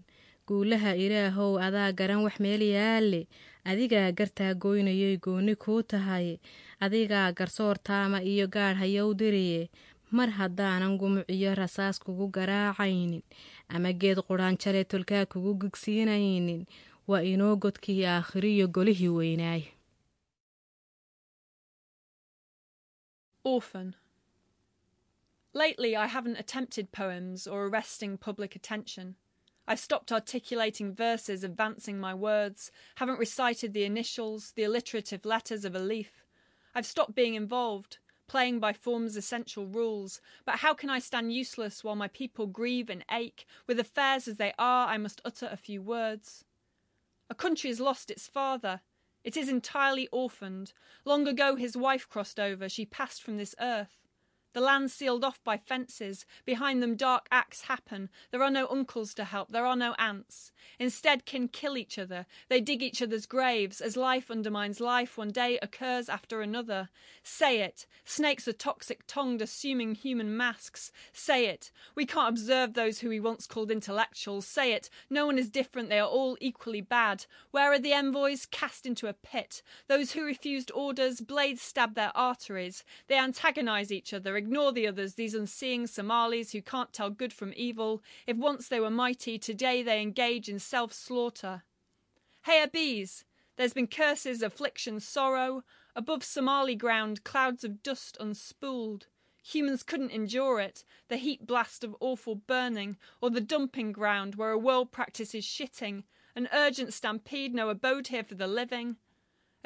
Guulaha 0.48 0.96
ilaahow 0.96 1.60
adaa 1.60 1.92
garan 1.92 2.24
wax 2.26 2.40
meel 2.40 2.62
yaalle. 2.62 3.28
Adigaa 3.68 4.12
gartaa 4.18 4.54
goynayay 4.54 5.18
gooni 5.24 5.56
kuu 5.56 5.82
tahay. 5.84 6.40
Adigaa 6.80 7.32
garsoor 7.38 7.78
taama 7.88 8.20
iyo 8.24 8.48
gaadh 8.48 8.78
hayow 8.82 9.14
diriye 9.20 9.70
mar 10.12 10.30
haddaanan 10.30 10.98
gumuc 10.98 11.26
iyo 11.30 11.56
rasaas 11.56 12.00
kugu 12.00 12.28
garaacaynin 12.28 13.24
ama 13.70 13.92
geed 13.94 14.20
qudhaanjale 14.28 14.84
tolkaa 14.84 15.26
kugu 15.26 15.54
gigsiinaynin 15.62 16.68
waa 17.08 17.22
inoo 17.34 17.56
godkii 17.56 18.06
aakhiriyo 18.06 18.68
golihii 18.68 19.10
weynaay 19.20 19.64
Orphan. 23.44 23.96
Lately, 25.54 25.96
I 25.96 26.08
haven't 26.08 26.38
attempted 26.38 26.92
poems 26.92 27.48
or 27.48 27.66
arresting 27.66 28.18
public 28.18 28.58
attention. 28.58 29.16
I've 29.66 29.80
stopped 29.80 30.12
articulating 30.12 30.94
verses, 30.94 31.46
advancing 31.46 31.98
my 31.98 32.14
words, 32.14 32.72
haven't 32.96 33.20
recited 33.20 33.74
the 33.74 33.86
initials, 33.86 34.52
the 34.52 34.64
alliterative 34.66 35.26
letters 35.26 35.64
of 35.64 35.76
a 35.76 35.80
leaf. 35.80 36.26
I've 36.76 36.86
stopped 36.86 37.16
being 37.16 37.36
involved, 37.36 38.00
playing 38.28 38.60
by 38.60 38.74
form's 38.74 39.16
essential 39.16 39.66
rules. 39.66 40.22
But 40.46 40.60
how 40.60 40.74
can 40.74 40.90
I 40.90 41.00
stand 41.00 41.34
useless 41.34 41.84
while 41.84 41.96
my 41.96 42.08
people 42.08 42.48
grieve 42.48 42.90
and 42.90 43.06
ache? 43.12 43.46
With 43.68 43.80
affairs 43.80 44.28
as 44.28 44.38
they 44.38 44.54
are, 44.60 44.88
I 44.88 44.98
must 44.98 45.22
utter 45.24 45.50
a 45.52 45.58
few 45.58 45.82
words. 45.82 46.46
A 47.30 47.36
country 47.36 47.70
has 47.70 47.80
lost 47.80 48.10
its 48.10 48.28
father. 48.28 48.82
It 49.24 49.36
is 49.36 49.50
entirely 49.50 50.08
orphaned. 50.12 50.74
Long 51.04 51.28
ago 51.28 51.56
his 51.56 51.76
wife 51.76 52.08
crossed 52.08 52.40
over, 52.40 52.70
she 52.70 52.86
passed 52.86 53.22
from 53.22 53.38
this 53.38 53.56
earth. 53.60 54.07
The 54.58 54.64
land 54.64 54.90
sealed 54.90 55.24
off 55.24 55.40
by 55.44 55.58
fences, 55.58 56.26
behind 56.44 56.82
them 56.82 56.96
dark 56.96 57.28
acts 57.30 57.66
happen. 57.66 58.10
There 58.32 58.42
are 58.42 58.50
no 58.50 58.66
uncles 58.70 59.14
to 59.14 59.24
help, 59.24 59.52
there 59.52 59.68
are 59.68 59.76
no 59.76 59.94
aunts. 60.00 60.52
Instead, 60.80 61.26
kin 61.26 61.48
kill 61.48 61.78
each 61.78 62.00
other, 62.00 62.26
they 62.50 62.60
dig 62.60 62.82
each 62.82 63.00
other's 63.00 63.28
graves. 63.28 63.82
As 63.82 63.96
life 63.96 64.32
undermines 64.32 64.80
life, 64.80 65.16
one 65.16 65.30
day 65.30 65.60
occurs 65.62 66.10
after 66.10 66.42
another. 66.42 66.90
Say 67.22 67.62
it. 67.62 67.86
Snakes 68.04 68.48
are 68.48 68.54
toxic 68.54 69.06
tongued, 69.06 69.44
assuming 69.44 69.94
human 69.94 70.36
masks. 70.36 70.92
Say 71.14 71.46
it. 71.46 71.72
We 71.94 72.08
can't 72.08 72.30
observe 72.30 72.74
those 72.74 73.00
who 73.00 73.10
we 73.10 73.20
once 73.20 73.46
called 73.46 73.70
intellectuals. 73.70 74.48
Say 74.48 74.74
it. 74.74 74.90
No 75.08 75.28
one 75.28 75.38
is 75.38 75.52
different, 75.52 75.90
they 75.90 76.00
are 76.00 76.08
all 76.08 76.36
equally 76.42 76.82
bad. 76.82 77.28
Where 77.52 77.72
are 77.72 77.80
the 77.80 77.94
envoys? 77.94 78.48
Cast 78.48 78.88
into 78.88 79.06
a 79.06 79.14
pit. 79.14 79.62
Those 79.88 80.14
who 80.14 80.26
refused 80.26 80.72
orders, 80.74 81.22
blades 81.22 81.62
stab 81.62 81.94
their 81.94 82.12
arteries. 82.16 82.84
They 83.08 83.20
antagonize 83.20 83.92
each 83.92 84.16
other, 84.16 84.36
ignore 84.48 84.72
the 84.72 84.88
others, 84.88 85.16
these 85.16 85.34
unseeing 85.34 85.88
Somalis 85.88 86.54
who 86.54 86.62
can't 86.62 86.94
tell 86.94 87.10
good 87.10 87.34
from 87.34 87.52
evil. 87.58 88.02
If 88.26 88.38
once 88.38 88.70
they 88.70 88.80
were 88.80 88.90
mighty, 88.90 89.38
today 89.38 89.84
they 89.84 90.02
engage 90.02 90.48
in 90.48 90.58
self 90.58 90.94
slaughter. 90.94 91.64
Hey, 92.44 92.66
Abiz! 92.66 93.26
There's 93.58 93.74
been 93.74 93.88
curses, 93.88 94.42
affliction, 94.42 95.02
sorrow. 95.02 95.64
Above 95.98 96.24
Somali 96.24 96.76
ground, 96.76 97.26
clouds 97.26 97.66
of 97.66 97.84
dust 97.84 98.18
unspooled. 98.22 99.08
Humans 99.44 99.84
couldn't 99.84 100.12
endure 100.12 100.62
it, 100.62 100.86
the 101.10 101.18
heat 101.18 101.46
blast 101.46 101.84
of 101.84 101.96
awful 102.00 102.36
burning, 102.36 102.96
or 103.20 103.30
the 103.30 103.42
dumping 103.42 103.92
ground 103.92 104.36
where 104.36 104.52
a 104.52 104.58
world 104.58 104.94
practices 104.94 105.44
shitting, 105.44 106.04
an 106.36 106.48
urgent 106.54 106.94
stampede, 106.94 107.54
no 107.54 107.68
abode 107.68 108.08
here 108.08 108.24
for 108.24 108.36
the 108.36 108.48
living. 108.48 108.96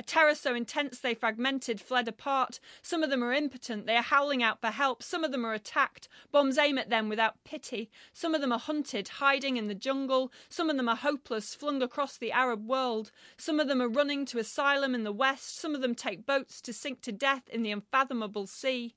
A 0.02 0.04
terror 0.04 0.34
so 0.34 0.56
intense 0.56 0.98
they 0.98 1.14
fragmented, 1.14 1.80
fled 1.80 2.08
apart. 2.08 2.60
Some 2.82 3.04
of 3.04 3.12
them 3.12 3.24
are 3.24 3.34
impotent, 3.34 3.86
they 3.86 3.96
are 3.96 4.02
howling 4.02 4.42
out 4.42 4.60
for 4.60 4.72
help. 4.72 5.04
Some 5.04 5.24
of 5.24 5.32
them 5.32 5.46
are 5.46 5.54
attacked, 5.54 6.08
bombs 6.32 6.58
aim 6.58 6.80
at 6.80 6.90
them 6.90 7.08
without 7.08 7.44
pity. 7.44 7.88
Some 8.12 8.34
of 8.34 8.42
them 8.42 8.52
are 8.52 8.58
hunted, 8.58 9.08
hiding 9.08 9.58
in 9.58 9.68
the 9.68 9.76
jungle. 9.76 10.32
Some 10.50 10.72
of 10.72 10.78
them 10.78 10.90
are 10.90 10.96
hopeless, 10.96 11.54
flung 11.54 11.84
across 11.84 12.18
the 12.18 12.32
Arab 12.32 12.66
world. 12.66 13.12
Some 13.38 13.60
of 13.60 13.68
them 13.68 13.80
are 13.80 13.88
running 13.88 14.26
to 14.26 14.40
asylum 14.40 14.96
in 14.96 15.04
the 15.04 15.12
West. 15.12 15.60
Some 15.60 15.76
of 15.76 15.82
them 15.84 15.94
take 15.94 16.26
boats 16.26 16.62
to 16.62 16.74
sink 16.74 17.02
to 17.02 17.12
death 17.12 17.48
in 17.48 17.62
the 17.62 17.72
unfathomable 17.72 18.48
sea. 18.48 18.96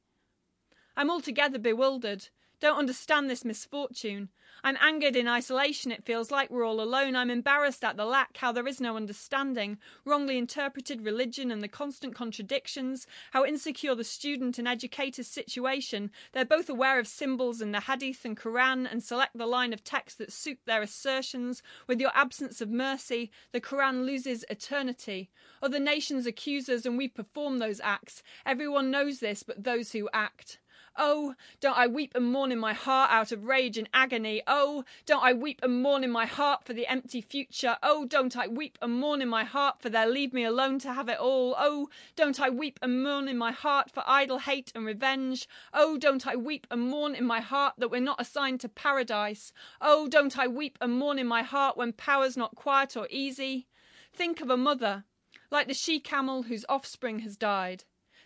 I'm 0.96 1.10
altogether 1.10 1.58
bewildered. 1.58 2.28
Don't 2.60 2.78
understand 2.78 3.28
this 3.28 3.44
misfortune. 3.44 4.30
I'm 4.66 4.78
angered 4.80 5.14
in 5.14 5.28
isolation, 5.28 5.92
it 5.92 6.06
feels 6.06 6.30
like 6.30 6.48
we're 6.48 6.64
all 6.64 6.80
alone. 6.80 7.14
I'm 7.14 7.28
embarrassed 7.28 7.84
at 7.84 7.98
the 7.98 8.06
lack, 8.06 8.38
how 8.38 8.50
there 8.50 8.66
is 8.66 8.80
no 8.80 8.96
understanding, 8.96 9.76
wrongly 10.06 10.38
interpreted 10.38 11.04
religion 11.04 11.50
and 11.50 11.62
the 11.62 11.68
constant 11.68 12.14
contradictions, 12.14 13.06
how 13.32 13.44
insecure 13.44 13.94
the 13.94 14.04
student 14.04 14.58
and 14.58 14.66
educator's 14.66 15.28
situation. 15.28 16.10
They're 16.32 16.46
both 16.46 16.70
aware 16.70 16.98
of 16.98 17.06
symbols 17.06 17.60
in 17.60 17.72
the 17.72 17.80
Hadith 17.80 18.24
and 18.24 18.38
Quran 18.38 18.90
and 18.90 19.02
select 19.02 19.36
the 19.36 19.44
line 19.44 19.74
of 19.74 19.84
text 19.84 20.16
that 20.16 20.32
suit 20.32 20.60
their 20.64 20.80
assertions. 20.80 21.62
With 21.86 22.00
your 22.00 22.12
absence 22.14 22.62
of 22.62 22.70
mercy, 22.70 23.30
the 23.52 23.60
Quran 23.60 24.06
loses 24.06 24.46
eternity. 24.48 25.28
Other 25.60 25.78
nations 25.78 26.24
accuse 26.24 26.70
us 26.70 26.86
and 26.86 26.96
we 26.96 27.08
perform 27.08 27.58
those 27.58 27.82
acts. 27.84 28.22
Everyone 28.46 28.90
knows 28.90 29.20
this 29.20 29.42
but 29.42 29.62
those 29.62 29.92
who 29.92 30.08
act. 30.14 30.58
Oh, 30.96 31.34
don't 31.60 31.76
I 31.76 31.88
weep 31.88 32.12
and 32.14 32.30
mourn 32.30 32.52
in 32.52 32.58
my 32.58 32.72
heart 32.72 33.10
out 33.10 33.32
of 33.32 33.44
rage 33.44 33.76
and 33.76 33.88
agony? 33.92 34.42
Oh, 34.46 34.84
don't 35.06 35.24
I 35.24 35.32
weep 35.32 35.58
and 35.62 35.82
mourn 35.82 36.04
in 36.04 36.10
my 36.10 36.24
heart 36.24 36.64
for 36.64 36.72
the 36.72 36.86
empty 36.86 37.20
future? 37.20 37.76
Oh, 37.82 38.04
don't 38.04 38.36
I 38.36 38.46
weep 38.46 38.78
and 38.80 39.00
mourn 39.00 39.20
in 39.20 39.28
my 39.28 39.42
heart 39.42 39.80
for 39.80 39.88
their 39.88 40.06
leave 40.06 40.32
me 40.32 40.44
alone 40.44 40.78
to 40.80 40.92
have 40.92 41.08
it 41.08 41.18
all? 41.18 41.56
Oh, 41.58 41.88
don't 42.14 42.38
I 42.38 42.48
weep 42.48 42.78
and 42.80 43.02
mourn 43.02 43.26
in 43.26 43.36
my 43.36 43.50
heart 43.50 43.90
for 43.90 44.04
idle 44.06 44.38
hate 44.38 44.70
and 44.74 44.86
revenge? 44.86 45.48
Oh, 45.72 45.98
don't 45.98 46.26
I 46.26 46.36
weep 46.36 46.66
and 46.70 46.82
mourn 46.82 47.16
in 47.16 47.24
my 47.24 47.40
heart 47.40 47.74
that 47.78 47.90
we're 47.90 48.00
not 48.00 48.20
assigned 48.20 48.60
to 48.60 48.68
paradise? 48.68 49.52
Oh, 49.80 50.06
don't 50.08 50.38
I 50.38 50.46
weep 50.46 50.78
and 50.80 50.92
mourn 50.92 51.18
in 51.18 51.26
my 51.26 51.42
heart 51.42 51.76
when 51.76 51.92
power's 51.92 52.36
not 52.36 52.54
quiet 52.54 52.96
or 52.96 53.08
easy? 53.10 53.66
Think 54.12 54.40
of 54.40 54.48
a 54.48 54.56
mother, 54.56 55.04
like 55.50 55.66
the 55.66 55.74
she 55.74 55.98
camel 55.98 56.44
whose 56.44 56.64
offspring 56.68 57.18
has 57.20 57.36
died. 57.36 57.82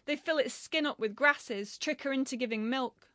They 0.08 0.16
fill 0.16 0.38
its 0.38 0.54
skin 0.54 0.86
up 0.86 0.98
with 0.98 1.14
grasses, 1.14 1.76
trick 1.76 2.02
her 2.04 2.14
into 2.14 2.34
giving 2.34 2.70
milk. 2.70 3.10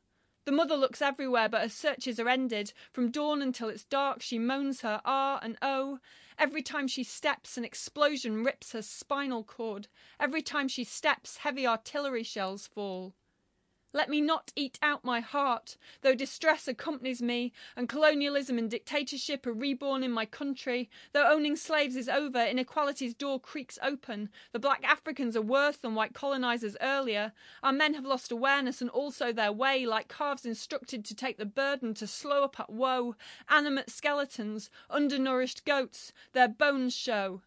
The 0.45 0.51
mother 0.51 0.75
looks 0.75 1.01
everywhere, 1.01 1.49
but 1.49 1.63
her 1.63 1.69
searches 1.69 2.19
are 2.19 2.29
ended. 2.29 2.71
From 2.91 3.09
dawn 3.09 3.41
until 3.41 3.67
it's 3.67 3.83
dark, 3.83 4.21
she 4.21 4.37
moans 4.37 4.81
her 4.81 5.01
ah 5.03 5.39
and 5.41 5.57
oh. 5.63 5.97
Every 6.37 6.61
time 6.61 6.87
she 6.87 7.03
steps, 7.03 7.57
an 7.57 7.65
explosion 7.65 8.43
rips 8.43 8.73
her 8.73 8.83
spinal 8.83 9.43
cord. 9.43 9.87
Every 10.19 10.43
time 10.43 10.67
she 10.67 10.83
steps, 10.83 11.37
heavy 11.37 11.65
artillery 11.65 12.21
shells 12.21 12.67
fall. 12.67 13.15
Let 13.95 14.09
me 14.09 14.21
not 14.21 14.51
eat 14.55 14.79
out 14.81 15.05
my 15.05 15.19
heart, 15.19 15.77
though 16.01 16.15
distress 16.15 16.67
accompanies 16.67 17.21
me, 17.21 17.53
and 17.75 17.87
colonialism 17.87 18.57
and 18.57 18.69
dictatorship 18.69 19.45
are 19.45 19.53
reborn 19.53 20.01
in 20.03 20.11
my 20.11 20.25
country. 20.25 20.89
Though 21.11 21.31
owning 21.31 21.55
slaves 21.55 21.95
is 21.95 22.09
over, 22.09 22.43
inequality's 22.43 23.13
door 23.13 23.39
creaks 23.39 23.77
open. 23.83 24.29
The 24.51 24.57
black 24.57 24.83
Africans 24.83 25.37
are 25.37 25.43
worse 25.43 25.77
than 25.77 25.93
white 25.93 26.15
colonizers 26.15 26.75
earlier. 26.81 27.33
Our 27.61 27.71
men 27.71 27.93
have 27.93 28.03
lost 28.03 28.31
awareness 28.31 28.81
and 28.81 28.89
also 28.89 29.31
their 29.31 29.51
way, 29.51 29.85
like 29.85 30.07
calves 30.07 30.43
instructed 30.43 31.05
to 31.05 31.15
take 31.15 31.37
the 31.37 31.45
burden 31.45 31.93
to 31.95 32.07
slow 32.07 32.43
up 32.43 32.59
at 32.59 32.71
woe. 32.71 33.15
Animate 33.47 33.91
skeletons, 33.91 34.71
undernourished 34.89 35.65
goats, 35.65 36.11
their 36.33 36.47
bones 36.47 36.95
show. 36.95 37.43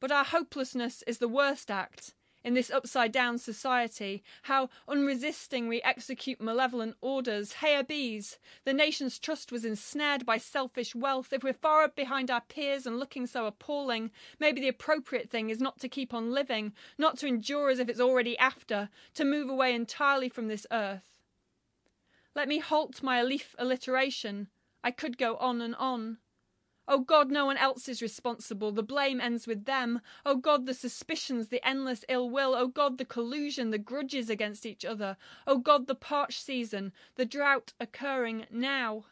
But 0.00 0.10
our 0.10 0.24
hopelessness 0.24 1.02
is 1.06 1.18
the 1.18 1.28
worst 1.28 1.70
act 1.70 2.14
in 2.44 2.54
this 2.54 2.70
upside 2.70 3.12
down 3.12 3.38
society, 3.38 4.22
how 4.42 4.70
unresisting 4.86 5.68
we 5.68 5.82
execute 5.82 6.40
malevolent 6.40 6.96
orders. 7.00 7.54
Hey, 7.54 7.82
bees, 7.82 8.38
the 8.64 8.72
nation's 8.72 9.18
trust 9.18 9.50
was 9.50 9.64
ensnared 9.64 10.24
by 10.24 10.38
selfish 10.38 10.94
wealth. 10.94 11.32
If 11.32 11.42
we're 11.42 11.52
far 11.52 11.88
behind 11.88 12.30
our 12.30 12.40
peers 12.40 12.86
and 12.86 12.98
looking 12.98 13.26
so 13.26 13.46
appalling, 13.46 14.10
maybe 14.38 14.60
the 14.60 14.68
appropriate 14.68 15.30
thing 15.30 15.50
is 15.50 15.60
not 15.60 15.78
to 15.80 15.88
keep 15.88 16.14
on 16.14 16.32
living, 16.32 16.72
not 16.96 17.18
to 17.18 17.26
endure 17.26 17.70
as 17.70 17.78
if 17.78 17.88
it's 17.88 18.00
already 18.00 18.38
after, 18.38 18.88
to 19.14 19.24
move 19.24 19.48
away 19.48 19.74
entirely 19.74 20.28
from 20.28 20.48
this 20.48 20.66
earth. 20.70 21.18
Let 22.34 22.48
me 22.48 22.58
halt 22.60 23.02
my 23.02 23.22
leaf 23.22 23.56
alliteration. 23.58 24.48
I 24.84 24.92
could 24.92 25.18
go 25.18 25.36
on 25.36 25.60
and 25.60 25.74
on. 25.74 26.18
Oh 26.90 27.00
God, 27.00 27.30
no 27.30 27.44
one 27.44 27.58
else 27.58 27.86
is 27.86 28.00
responsible. 28.00 28.72
The 28.72 28.82
blame 28.82 29.20
ends 29.20 29.46
with 29.46 29.66
them. 29.66 30.00
Oh 30.24 30.36
God, 30.36 30.64
the 30.64 30.72
suspicions, 30.72 31.48
the 31.48 31.64
endless 31.66 32.02
ill 32.08 32.30
will. 32.30 32.54
Oh 32.54 32.68
God, 32.68 32.96
the 32.96 33.04
collusion, 33.04 33.70
the 33.70 33.78
grudges 33.78 34.30
against 34.30 34.64
each 34.64 34.86
other. 34.86 35.18
Oh 35.46 35.58
God, 35.58 35.86
the 35.86 35.94
parched 35.94 36.42
season, 36.42 36.94
the 37.16 37.26
drought 37.26 37.74
occurring 37.78 38.46
now. 38.50 39.04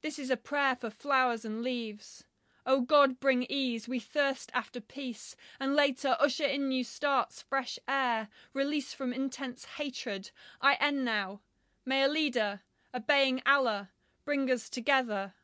This 0.00 0.18
is 0.18 0.30
a 0.30 0.36
prayer 0.36 0.74
for 0.74 0.88
flowers 0.88 1.44
and 1.44 1.62
leaves. 1.62 2.24
O 2.64 2.80
God, 2.80 3.20
bring 3.20 3.44
ease, 3.50 3.86
we 3.86 3.98
thirst 3.98 4.50
after 4.54 4.80
peace, 4.80 5.36
and 5.60 5.76
later 5.76 6.16
usher 6.18 6.46
in 6.46 6.68
new 6.68 6.84
starts, 6.84 7.42
fresh 7.42 7.78
air, 7.86 8.28
release 8.54 8.94
from 8.94 9.12
intense 9.12 9.66
hatred. 9.76 10.30
I 10.60 10.78
end 10.80 11.04
now. 11.04 11.40
May 11.84 12.04
a 12.04 12.08
leader, 12.08 12.60
obeying 12.94 13.42
Allah, 13.44 13.90
bring 14.24 14.50
us 14.50 14.70
together. 14.70 15.34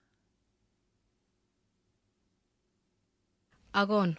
Agoon. 3.80 4.16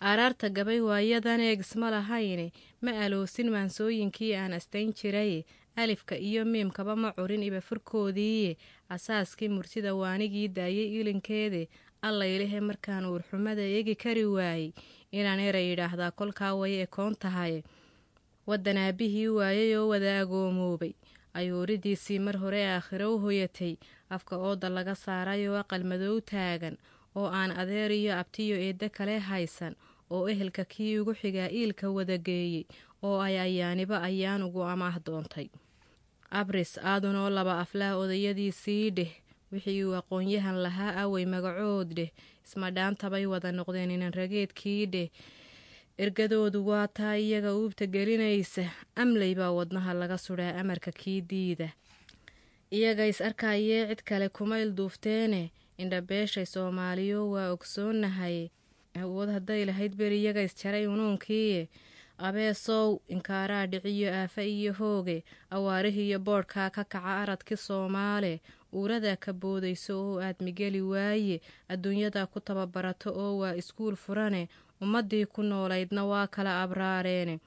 Araarta 0.00 0.48
gabay 0.56 0.80
waayadan 0.80 1.40
eegisma 1.40 1.90
lahayne 1.94 2.46
ma 2.84 2.90
aloosin 3.04 3.50
maansooyinkii 3.54 4.34
aan 4.36 4.52
astayn 4.58 4.92
jiray. 4.98 5.44
Alifka 5.76 6.16
iyo 6.16 6.44
miimkaba 6.44 6.96
ma 6.96 7.12
curin 7.12 7.42
ibafurkoodiiye 7.42 8.56
asaaskii 8.88 9.48
murtida 9.48 9.94
waanigii 9.94 10.48
daayay 10.48 10.88
ilinkeede. 11.00 11.68
Allaylehe 12.02 12.60
markaan 12.60 13.04
uurxumada 13.06 13.60
eegi 13.62 13.94
kari 13.94 14.24
waayey. 14.24 14.72
Inaan 15.12 15.40
era 15.40 15.58
yidhaahdaa 15.60 16.10
kolkaa 16.10 16.54
way 16.54 16.80
ekoon 16.82 17.14
tahay. 17.16 17.62
Waddan 18.46 18.76
aabbihii 18.78 19.28
waayay 19.28 19.76
oo 19.76 19.88
wada 19.88 20.20
agoomoobay. 20.20 20.92
Ayuuridiisii 21.34 22.18
mar 22.18 22.36
hore 22.40 22.64
aakhiro 22.66 23.14
u 23.14 23.18
hoyatay. 23.18 23.76
Afka 24.10 24.36
ooda 24.36 24.68
laga 24.68 24.94
saaray 24.94 25.48
oo 25.48 25.56
aqal 25.60 25.84
madow 25.84 26.20
taagan 26.20 26.76
oo 27.16 27.26
aan 27.38 27.50
adeer 27.60 27.92
iyo 27.92 28.12
abtiyo 28.20 28.56
eeddo 28.56 28.88
kale 28.96 29.18
haysan 29.18 29.74
oo 30.10 30.28
ehelka 30.28 30.64
kii 30.64 30.98
ugu 30.98 31.14
xigaa 31.20 31.48
iilka 31.58 31.90
wada 31.90 32.16
geeyey 32.18 32.64
oo 33.02 33.20
ay 33.20 33.38
ayaaniba 33.38 34.02
ayaan 34.02 34.42
ugu 34.42 34.62
amaah 34.62 34.96
doontay. 35.06 35.48
Abris 36.30 36.78
aadunoo 36.78 37.30
laba 37.30 37.60
aflaha 37.60 37.96
odayadiisii 38.02 38.90
dheh 38.96 39.12
wixii 39.52 39.84
uu 39.84 39.94
aqoon-yahan 40.00 40.58
lahaa 40.64 40.92
awey 41.02 41.26
magacood 41.26 41.88
dheh 41.98 42.10
ismadhaantabay 42.46 43.26
wada 43.26 43.50
noqdeen 43.52 43.90
inan 43.90 44.12
rageedkii 44.14 44.86
dheh. 44.92 45.08
Ergadoodu 45.98 46.60
waa 46.66 46.86
taa 46.88 47.16
iyaga 47.16 47.50
uubta 47.54 47.86
gelinaysa 47.86 48.64
amley 48.96 49.34
baa 49.34 49.50
wadnaha 49.58 49.92
laga 49.94 50.18
sudhaa 50.18 50.54
amarka 50.60 50.92
kii 50.92 51.20
diida. 51.30 51.68
Iyaga 52.72 53.06
is 53.06 53.20
arkayee 53.20 53.86
cid 53.88 54.02
kale 54.08 54.28
kuma 54.28 54.60
ilduufteene 54.62 55.50
indhabeeshay 55.82 56.46
soomaaliyo 56.54 57.20
waa 57.34 57.50
ogsoonahay 57.54 58.48
awood 59.02 59.28
hadday 59.36 59.64
lahayd 59.64 59.92
beri 60.00 60.18
iyaga 60.22 60.42
isjaray 60.48 60.86
unuunkiiye 60.86 61.68
abeesow 62.18 62.98
inkaaraa 63.08 63.66
dhiciyo 63.66 64.08
aafa 64.14 64.42
iyo 64.44 64.72
hooge. 64.72 65.24
Awaarihiiyo 65.50 66.18
boodhkaa 66.18 66.70
ka 66.70 66.84
kaca 66.84 67.00
aradki 67.22 67.56
soomaale. 67.56 68.40
Uuradaa 68.72 69.16
ka 69.16 69.32
boodayso 69.32 69.94
oo 70.04 70.20
aad 70.20 70.36
migeli 70.44 70.80
waaye. 70.82 71.40
Adduunyadaa 71.72 72.26
ku 72.26 72.40
tababarato 72.40 73.10
oo 73.22 73.38
waa 73.40 73.54
iskuul 73.56 73.96
furane. 73.96 74.48
Ummaddii 74.82 75.26
ku 75.32 75.40
noolaydna 75.42 76.04
waa 76.04 76.26
kala 76.26 76.62
abraareene 76.62 77.40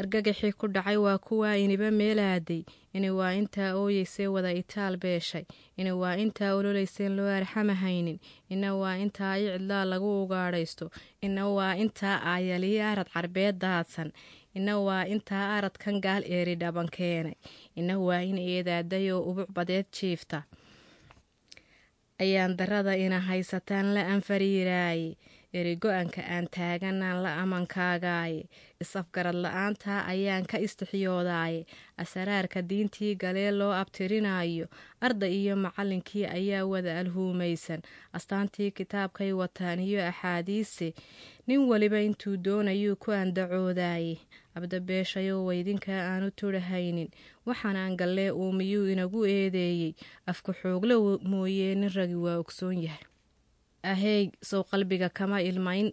argagaxii 0.00 0.52
ku 0.60 0.66
dhacay 0.68 0.96
waa 0.96 1.18
kuwaa 1.18 1.56
iniba 1.56 1.90
meelaaday. 1.90 2.62
Ini 2.96 3.10
waa 3.10 3.32
intaa 3.40 3.74
ooyeysee 3.80 4.26
wada 4.34 4.52
itaal 4.52 4.96
beeshay. 4.96 5.44
Ini 5.78 5.92
waa 5.92 6.16
intaa 6.16 6.54
ololeyseen 6.58 7.16
loo 7.16 7.28
arxamahaynin. 7.38 8.18
Ina 8.50 8.74
waa 8.76 8.96
intaa 9.04 9.34
i 9.40 9.44
cidlaa 9.52 9.84
lagu 9.84 10.22
ugaadhaysto. 10.22 10.90
Ina 11.22 11.48
waa 11.48 11.74
intaa 11.76 12.16
aayaliyo 12.32 12.84
arad 12.92 13.08
carbeed 13.14 13.56
daadsan. 13.60 14.12
Ina 14.54 14.78
waa 14.80 15.04
intaa 15.04 15.56
aradkan 15.56 16.00
gaal 16.00 16.22
eeri 16.24 16.54
dhaban 16.56 16.88
keenay. 16.96 17.34
Ina 17.76 17.98
waa 17.98 18.20
in 18.22 18.38
eedaaday 18.38 19.10
oo 19.12 19.20
ubuc 19.30 19.48
badeed 19.52 19.86
jiifta. 19.92 20.42
Ayaan 22.18 22.56
darada 22.56 22.96
ina 22.96 23.20
haysataan 23.20 23.92
la 23.94 24.02
anfariiraaye 24.14 25.16
erigo-anka 25.60 26.22
aan 26.34 26.46
taaganaan 26.56 27.22
la 27.24 27.30
amankaagaaye 27.42 28.42
is-afgarad 28.82 29.36
la'aantaa 29.44 30.00
ayaan 30.12 30.44
ka 30.50 30.58
istixyoodaaye 30.66 31.60
asaraarka 32.02 32.62
diintii 32.70 33.14
galee 33.22 33.50
loo 33.58 33.72
abtirinayo 33.80 34.66
arday 35.06 35.32
iyo 35.42 35.54
macallinkii 35.64 36.24
ayaa 36.38 36.64
wada 36.72 36.98
alhuumaysan. 37.00 37.80
Astaantii 38.12 38.70
kitaabkay 38.70 39.32
wataan 39.32 39.80
iyo 39.80 40.00
axaadiise 40.10 40.88
nin 41.46 41.60
weliba 41.70 42.00
intuu 42.00 42.36
doonayuu 42.36 42.96
ku 43.02 43.10
andacoodaye 43.12 44.16
abdabeeshayow 44.56 45.40
weydinkaa 45.48 46.00
aanu 46.12 46.30
turahaynin. 46.30 47.10
Waxaanaan 47.46 47.96
gallee 47.96 48.30
uumiyuu 48.30 48.86
inagu 48.92 49.24
eedeeyey? 49.26 49.92
Afka 50.26 50.52
xoogla 50.52 50.94
mooyee 51.30 51.74
nin 51.74 51.92
ragi 51.96 52.14
waa 52.24 52.38
ogsoon 52.42 52.82
yahay 52.82 53.04
ahey 53.82 54.30
sow 54.42 54.62
qalbiga 54.64 55.08
kama 55.12 55.42
ilmayn. 55.42 55.92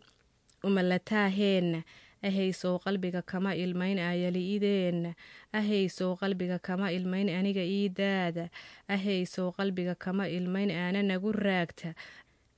Umalataaheena 0.63 1.83
ahey 2.23 2.51
sow 2.53 2.79
qalbiga 2.79 3.21
kama 3.25 3.51
ilmayn 3.55 3.99
aayali-ideenna 3.99 5.11
ahey 5.53 5.89
sow 5.89 6.15
qalbiga 6.15 6.59
kama 6.61 6.91
ilmayn 6.91 7.29
aniga 7.29 7.61
ii 7.61 7.89
daada 7.89 8.49
ahey 8.87 9.25
sow 9.25 9.51
qalbiga 9.51 9.95
kama 9.95 10.27
ilmayn 10.29 10.71
aana 10.71 11.03
nagu 11.03 11.31
raagta. 11.31 11.93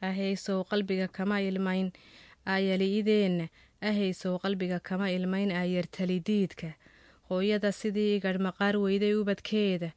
Ahey 0.01 0.35
sow 0.35 0.63
qalbiga 0.63 1.07
kama 1.07 1.41
ilmayn 1.41 1.89
aayali-ideenna 2.45 3.49
ahey 3.81 4.13
sow 4.13 4.37
qalbiga 4.37 4.79
kama 4.79 5.09
ilmayn 5.11 5.51
aayartalidiidka 5.51 6.69
hooyada 7.29 7.71
sidii 7.71 8.15
igadh 8.21 8.37
maqaar 8.47 8.77
weyday 8.77 9.13
ubadkeeda 9.17 9.89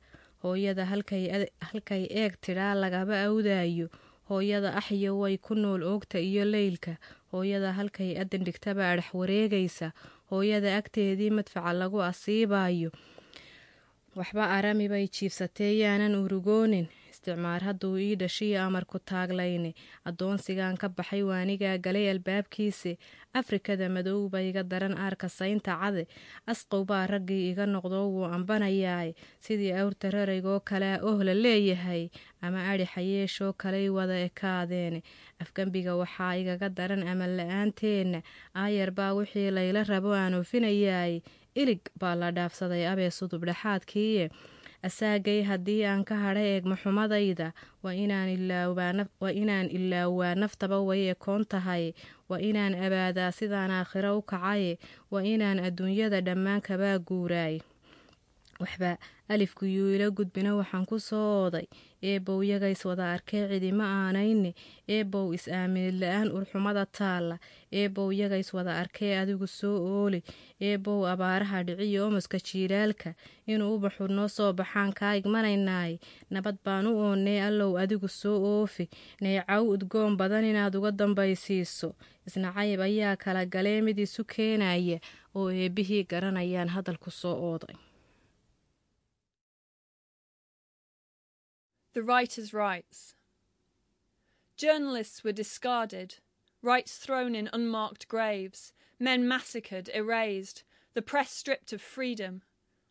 hooyada 0.42 0.84
halkay 0.88 2.04
eeg 2.08 2.40
tidhaa 2.40 2.74
lagaba 2.74 3.20
awdaayo 3.28 3.88
hooyada 4.28 4.74
axyo 4.80 5.18
way 5.18 5.36
ku 5.38 5.54
nool 5.54 5.82
oogta 5.82 6.18
iyo 6.20 6.44
leylka. 6.44 6.96
Hooyada 7.32 7.72
halkay 7.72 8.16
adan 8.20 8.44
dhigtaba 8.44 8.90
adhax 8.92 9.14
wareegaysa. 9.14 9.92
Hooyada 10.30 10.76
agteedii 10.76 11.30
madfaca 11.30 11.72
lagu 11.72 12.02
asiibayo 12.02 12.90
waxba 14.18 14.50
arami 14.50 14.88
bay 14.88 15.06
jiibsatee 15.08 15.78
yaanan 15.78 16.14
urugoonin 16.18 16.86
isticmaar 17.28 17.62
hadduu 17.62 17.98
ii 17.98 18.16
dhashiyo 18.16 18.60
amarku 18.62 18.98
taaglayne 18.98 19.74
addoonsigan 20.08 20.76
ka 20.80 20.88
baxay 20.88 21.22
waanigaa 21.22 21.76
galay 21.78 22.08
albaabkiise 22.10 22.96
afrikada 23.34 23.88
madowba 23.88 24.40
iga 24.42 24.62
daran 24.62 24.96
aarka 24.96 25.28
saynta 25.28 25.76
cade 25.80 26.06
asqow 26.46 26.84
baa 26.84 27.06
raggii 27.06 27.50
iga 27.52 27.66
noqdo 27.66 28.08
wuu 28.08 28.24
ambanayaay 28.24 29.12
sidii 29.44 29.72
awrta 29.80 30.10
raraygoo 30.10 30.60
kalea 30.60 31.02
ohla 31.04 31.34
leeyahay. 31.34 32.08
Ama 32.40 32.70
adhi 32.70 32.86
xayeeshoo 32.94 33.52
kaley 33.52 33.88
wada 33.90 34.16
ekaadeene 34.28 35.02
afgembiga 35.42 35.96
waxaa 36.00 36.36
igaga 36.40 36.68
daran 36.68 37.02
amal 37.12 37.36
la'aanteena 37.38 38.22
aayar 38.54 38.90
baa 38.90 39.12
wixii 39.18 39.50
layla 39.50 39.84
rabo 39.84 40.12
aan 40.14 40.34
ilig 41.58 41.80
baa 42.00 42.14
la 42.14 42.30
dhaafsaday 42.30 42.86
abee 42.86 43.10
sudub 43.10 43.42
dhexaadkiiye 43.48 44.30
asaagay 44.82 45.42
haddii 45.42 45.84
aan 45.84 46.04
ka 46.08 46.14
hadha 46.16 46.40
eegma 46.40 46.76
xumadayda 46.82 47.52
waa 47.82 47.94
inaan 49.32 49.68
ilaawaa 49.70 50.34
naftaba 50.34 50.78
way 50.88 51.08
ekoon 51.14 51.44
tahay 51.44 51.92
waa 52.28 52.38
inaan 52.40 52.74
abaadaa 52.74 53.32
sidaan 53.32 53.70
aakhiro 53.70 54.18
u 54.18 54.22
kacaye 54.22 54.78
waa 55.10 55.22
inaan 55.34 55.58
adduunyada 55.58 56.20
dhammaan 56.20 56.60
kabaa 56.60 56.98
guuraay 56.98 57.58
waxba 58.60 58.98
alifku 59.28 59.64
yuu 59.66 59.94
ila 59.96 60.10
gudbina 60.10 60.54
waxaan 60.54 60.86
ku 60.86 61.00
soo 61.00 61.44
ooday 61.44 61.66
eebow 62.02 62.42
yagays 62.50 62.84
wada 62.84 63.12
arkee 63.14 63.48
cidima 63.50 63.84
aanayne 64.00 64.50
eebow 64.96 65.34
is-aaminid 65.37 65.96
la'aan 66.02 66.28
urxumada 66.37 66.84
taalla 66.98 67.37
eebow 67.80 68.08
yagays 68.20 68.54
wada 68.56 68.72
arkee 68.82 69.12
adigu 69.22 69.46
soo 69.46 69.76
ooli 70.02 70.20
eebow 70.68 71.00
abaaraha 71.12 71.62
dhiciyo 71.68 72.06
omoska 72.06 72.38
jiilaalka 72.48 73.14
inuu 73.52 73.74
ubaxu 73.76 74.06
noo 74.08 74.28
soo 74.37 74.52
baxaan 74.52 74.92
kaa 74.98 75.14
igmanaynaay 75.20 75.94
nabad 76.30 76.56
baan 76.64 76.87
u 76.87 76.92
oonnee 77.06 77.40
allow 77.48 77.72
adigu 77.82 78.08
soo 78.20 78.37
oofi 78.52 78.88
neecaw 79.20 79.62
udgoon 79.74 80.16
badan 80.20 80.44
inaad 80.50 80.74
uga 80.78 80.90
dambaysiiso 81.00 81.90
isnacayb 82.26 82.80
ayaa 82.88 83.16
kala 83.16 83.42
galee 83.54 83.80
mid 83.87 83.98
isu 83.98 84.22
keenaya 84.34 84.98
oo 85.34 85.50
eebbihii 85.50 86.04
garanayaan 86.11 86.68
hadalku 86.76 87.11
soo 87.11 87.37
ooday 87.50 87.76
The 91.98 92.04
writer's 92.04 92.54
rights. 92.54 93.16
Journalists 94.56 95.24
were 95.24 95.32
discarded, 95.32 96.18
rights 96.62 96.96
thrown 96.96 97.34
in 97.34 97.50
unmarked 97.52 98.06
graves, 98.06 98.72
men 99.00 99.26
massacred, 99.26 99.90
erased, 99.92 100.62
the 100.94 101.02
press 101.02 101.32
stripped 101.32 101.72
of 101.72 101.82
freedom. 101.82 102.42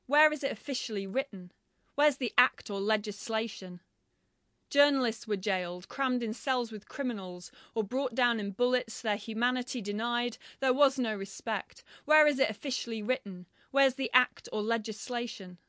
Where 0.08 0.34
is 0.34 0.44
it 0.44 0.52
officially 0.52 1.08
written? 1.08 1.54
Where's 1.96 2.18
the 2.18 2.34
act 2.38 2.70
or 2.70 2.82
legislation? 2.82 3.80
Journalists 4.70 5.26
were 5.26 5.38
jailed, 5.38 5.88
crammed 5.88 6.22
in 6.22 6.34
cells 6.34 6.70
with 6.70 6.90
criminals, 6.90 7.50
or 7.74 7.86
brought 7.86 8.14
down 8.14 8.42
in 8.42 8.52
bullets, 8.52 9.02
their 9.02 9.16
humanity 9.16 9.80
denied. 9.80 10.38
There 10.60 10.74
was 10.74 11.00
no 11.00 11.16
respect. 11.16 11.82
Where 12.04 12.28
is 12.28 12.40
it 12.40 12.50
officially 12.50 13.02
written? 13.02 13.46
Where's 13.72 13.94
the 13.94 14.12
act 14.14 14.50
or 14.52 14.62
legislation? 14.62 15.60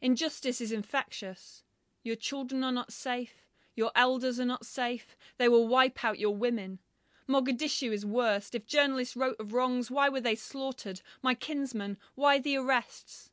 Injustice 0.00 0.60
is 0.60 0.72
infectious. 0.72 1.62
Your 2.08 2.16
children 2.16 2.64
are 2.64 2.72
not 2.72 2.90
safe. 2.90 3.44
Your 3.76 3.92
elders 3.94 4.40
are 4.40 4.46
not 4.46 4.64
safe. 4.64 5.14
They 5.36 5.46
will 5.46 5.68
wipe 5.68 6.02
out 6.02 6.18
your 6.18 6.34
women. 6.34 6.78
Mogadishu 7.28 7.92
is 7.92 8.06
worst. 8.06 8.54
If 8.54 8.64
journalists 8.64 9.14
wrote 9.14 9.36
of 9.38 9.52
wrongs, 9.52 9.90
why 9.90 10.08
were 10.08 10.22
they 10.22 10.34
slaughtered? 10.34 11.02
My 11.20 11.34
kinsmen, 11.34 11.98
why 12.14 12.38
the 12.38 12.56
arrests? 12.56 13.28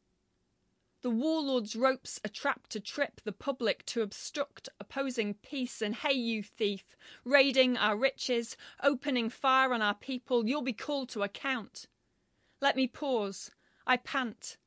The 1.04 1.10
warlords' 1.10 1.78
ropes 1.78 2.20
a 2.26 2.28
trap 2.28 2.68
to 2.68 2.82
trip 2.82 3.22
the 3.24 3.32
public 3.32 3.86
to 3.86 4.02
obstruct 4.02 4.68
opposing 4.78 5.36
peace. 5.36 5.82
And 5.82 5.96
hey, 5.96 6.16
you 6.16 6.44
thief, 6.44 6.98
raiding 7.24 7.78
our 7.78 7.96
riches, 7.96 8.58
opening 8.84 9.30
fire 9.30 9.74
on 9.74 9.82
our 9.82 9.96
people, 9.96 10.46
you'll 10.46 10.62
be 10.62 10.74
called 10.74 11.08
to 11.12 11.24
account. 11.24 11.88
Let 12.60 12.76
me 12.76 12.88
pause. 12.88 13.52
I 13.88 13.96
pant. 13.96 14.58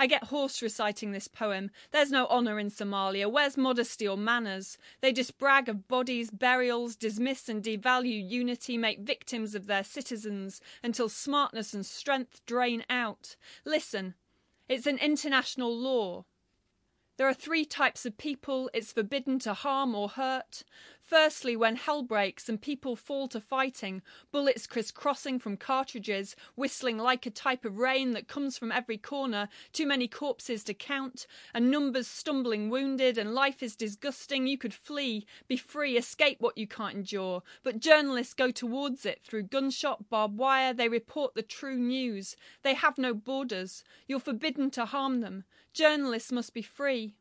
I 0.00 0.06
get 0.06 0.24
hoarse 0.24 0.62
reciting 0.62 1.10
this 1.10 1.26
poem. 1.26 1.72
There's 1.90 2.12
no 2.12 2.28
honour 2.28 2.60
in 2.60 2.70
Somalia. 2.70 3.30
Where's 3.30 3.56
modesty 3.56 4.06
or 4.06 4.16
manners? 4.16 4.78
They 5.00 5.12
just 5.12 5.38
brag 5.38 5.68
of 5.68 5.88
bodies, 5.88 6.30
burials, 6.30 6.94
dismiss 6.94 7.48
and 7.48 7.62
devalue 7.62 8.30
unity, 8.30 8.78
make 8.78 9.00
victims 9.00 9.56
of 9.56 9.66
their 9.66 9.82
citizens 9.82 10.60
until 10.84 11.08
smartness 11.08 11.74
and 11.74 11.84
strength 11.84 12.40
drain 12.46 12.84
out. 12.88 13.34
Listen, 13.64 14.14
it's 14.68 14.86
an 14.86 14.98
international 14.98 15.76
law. 15.76 16.24
There 17.16 17.26
are 17.26 17.34
three 17.34 17.64
types 17.64 18.06
of 18.06 18.16
people 18.16 18.70
it's 18.72 18.92
forbidden 18.92 19.40
to 19.40 19.52
harm 19.52 19.96
or 19.96 20.10
hurt. 20.10 20.62
Firstly, 21.08 21.56
when 21.56 21.76
hell 21.76 22.02
breaks 22.02 22.50
and 22.50 22.60
people 22.60 22.94
fall 22.94 23.28
to 23.28 23.40
fighting, 23.40 24.02
bullets 24.30 24.66
crisscrossing 24.66 25.38
from 25.38 25.56
cartridges, 25.56 26.36
whistling 26.54 26.98
like 26.98 27.24
a 27.24 27.30
type 27.30 27.64
of 27.64 27.78
rain 27.78 28.10
that 28.10 28.28
comes 28.28 28.58
from 28.58 28.70
every 28.70 28.98
corner, 28.98 29.48
too 29.72 29.86
many 29.86 30.06
corpses 30.06 30.62
to 30.64 30.74
count, 30.74 31.26
and 31.54 31.70
numbers 31.70 32.08
stumbling 32.08 32.68
wounded, 32.68 33.16
and 33.16 33.34
life 33.34 33.62
is 33.62 33.74
disgusting. 33.74 34.46
You 34.46 34.58
could 34.58 34.74
flee, 34.74 35.24
be 35.48 35.56
free, 35.56 35.96
escape 35.96 36.42
what 36.42 36.58
you 36.58 36.66
can't 36.66 36.96
endure. 36.96 37.42
But 37.62 37.80
journalists 37.80 38.34
go 38.34 38.50
towards 38.50 39.06
it 39.06 39.22
through 39.24 39.44
gunshot, 39.44 40.10
barbed 40.10 40.36
wire, 40.36 40.74
they 40.74 40.90
report 40.90 41.34
the 41.34 41.40
true 41.40 41.78
news. 41.78 42.36
They 42.62 42.74
have 42.74 42.98
no 42.98 43.14
borders. 43.14 43.82
You're 44.08 44.20
forbidden 44.20 44.70
to 44.72 44.84
harm 44.84 45.22
them. 45.22 45.44
Journalists 45.72 46.30
must 46.30 46.52
be 46.52 46.60
free. 46.60 47.14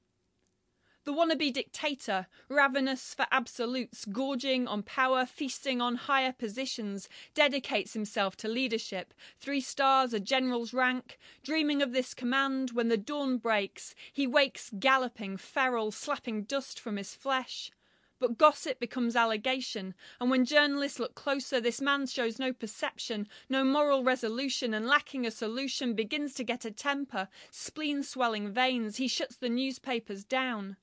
The 1.08 1.14
wannabe 1.14 1.54
dictator, 1.54 2.28
ravenous 2.50 3.14
for 3.14 3.28
absolutes, 3.32 4.04
gorging 4.04 4.68
on 4.68 4.84
power, 4.84 5.26
feasting 5.26 5.80
on 5.80 5.96
higher 5.96 6.34
positions, 6.34 7.08
dedicates 7.34 7.94
himself 7.94 8.36
to 8.36 8.50
leadership, 8.50 9.14
three 9.40 9.62
stars, 9.62 10.12
a 10.12 10.20
general's 10.20 10.74
rank. 10.74 11.18
Dreaming 11.44 11.82
of 11.82 11.94
this 11.94 12.14
command, 12.14 12.72
when 12.72 12.90
the 12.90 12.98
dawn 12.98 13.38
breaks, 13.38 13.96
he 14.12 14.28
wakes 14.28 14.70
galloping, 14.78 15.38
feral, 15.38 15.92
slapping 15.92 16.44
dust 16.44 16.78
from 16.78 16.98
his 16.98 17.14
flesh. 17.14 17.72
But 18.20 18.38
gossip 18.38 18.78
becomes 18.78 19.16
allegation, 19.16 19.94
and 20.20 20.30
when 20.30 20.44
journalists 20.44 21.00
look 21.00 21.16
closer, 21.16 21.62
this 21.62 21.80
man 21.80 22.08
shows 22.08 22.38
no 22.38 22.52
perception, 22.52 23.30
no 23.48 23.64
moral 23.64 24.04
resolution, 24.04 24.74
and 24.74 24.86
lacking 24.86 25.26
a 25.26 25.32
solution, 25.32 25.94
begins 25.94 26.34
to 26.34 26.44
get 26.44 26.66
a 26.66 26.72
temper, 26.72 27.30
spleen 27.50 28.04
swelling 28.04 28.52
veins. 28.52 28.98
He 28.98 29.08
shuts 29.08 29.38
the 29.38 29.48
newspapers 29.48 30.26
down. 30.26 30.76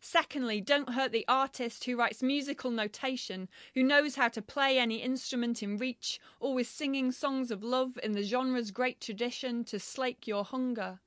Secondly, 0.00 0.62
don't 0.62 0.94
hurt 0.94 1.12
the 1.12 1.26
artist 1.28 1.84
who 1.84 1.96
writes 1.96 2.22
musical 2.22 2.70
notation, 2.70 3.48
who 3.74 3.82
knows 3.82 4.14
how 4.14 4.28
to 4.28 4.40
play 4.40 4.78
any 4.78 5.02
instrument 5.02 5.62
in 5.62 5.76
reach, 5.76 6.18
or 6.40 6.48
always 6.48 6.68
singing 6.68 7.12
songs 7.12 7.50
of 7.50 7.62
love 7.62 7.98
in 8.02 8.12
the 8.12 8.22
genre's 8.22 8.70
great 8.70 9.00
tradition 9.00 9.62
to 9.64 9.78
slake 9.78 10.26
your 10.26 10.44
hunger. 10.44 11.00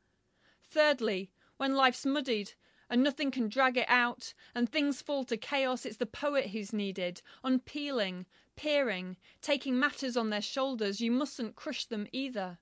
Thirdly, 0.63 1.31
when 1.57 1.75
life's 1.75 2.05
muddied 2.05 2.53
and 2.87 3.01
nothing 3.01 3.31
can 3.31 3.49
drag 3.49 3.77
it 3.77 3.89
out 3.89 4.35
and 4.53 4.69
things 4.69 5.01
fall 5.01 5.23
to 5.25 5.37
chaos, 5.37 5.85
it's 5.85 5.97
the 5.97 6.05
poet 6.05 6.51
who's 6.51 6.71
needed, 6.71 7.23
unpeeling, 7.43 8.27
peering, 8.55 9.17
taking 9.41 9.79
matters 9.79 10.15
on 10.15 10.29
their 10.29 10.41
shoulders. 10.41 11.01
You 11.01 11.11
mustn't 11.11 11.55
crush 11.55 11.85
them 11.85 12.05
either. 12.11 12.59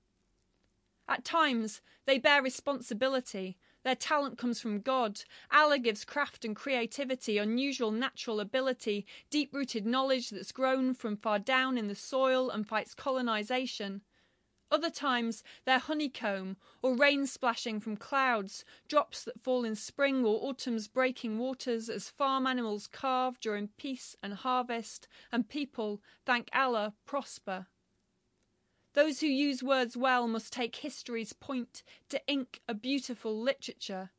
At 1.06 1.26
times, 1.26 1.82
they 2.06 2.18
bear 2.18 2.42
responsibility. 2.42 3.58
Their 3.84 3.96
talent 3.96 4.38
comes 4.38 4.60
from 4.60 4.80
God. 4.80 5.22
Allah 5.50 5.78
gives 5.78 6.04
craft 6.04 6.44
and 6.44 6.54
creativity, 6.54 7.38
unusual 7.38 7.90
natural 7.90 8.38
ability, 8.38 9.06
deep 9.30 9.52
rooted 9.52 9.84
knowledge 9.86 10.30
that's 10.30 10.52
grown 10.52 10.94
from 10.94 11.16
far 11.16 11.38
down 11.38 11.76
in 11.76 11.88
the 11.88 11.94
soil 11.94 12.48
and 12.50 12.66
fights 12.66 12.94
colonization. 12.94 14.02
Other 14.70 14.88
times, 14.88 15.42
they're 15.66 15.78
honeycomb, 15.78 16.56
or 16.80 16.96
rain 16.96 17.26
splashing 17.26 17.78
from 17.78 17.96
clouds, 17.98 18.64
drops 18.88 19.22
that 19.24 19.42
fall 19.42 19.64
in 19.64 19.74
spring 19.74 20.24
or 20.24 20.48
autumn's 20.48 20.88
breaking 20.88 21.38
waters 21.38 21.90
as 21.90 22.08
farm 22.08 22.46
animals 22.46 22.86
carve 22.86 23.38
during 23.38 23.68
peace 23.76 24.16
and 24.22 24.32
harvest, 24.32 25.08
and 25.30 25.46
people, 25.46 26.00
thank 26.24 26.48
Allah, 26.54 26.94
prosper. 27.04 27.66
Those 28.94 29.20
who 29.20 29.26
use 29.26 29.62
words 29.62 29.96
well 29.96 30.28
must 30.28 30.52
take 30.52 30.76
history's 30.76 31.32
point 31.32 31.82
to 32.10 32.20
ink 32.26 32.60
a 32.68 32.74
beautiful 32.74 33.34
literature. 33.40 34.10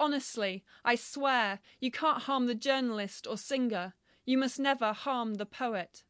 Honestly, 0.00 0.64
I 0.84 0.94
swear, 0.94 1.60
you 1.80 1.90
can't 1.90 2.22
harm 2.22 2.46
the 2.46 2.54
journalist 2.54 3.26
or 3.26 3.36
singer. 3.36 3.94
You 4.24 4.38
must 4.38 4.58
never 4.58 4.92
harm 4.92 5.34
the 5.34 5.46
poet. 5.46 6.02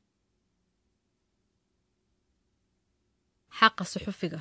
xaqa 3.61 3.85
suxufiga 3.93 4.41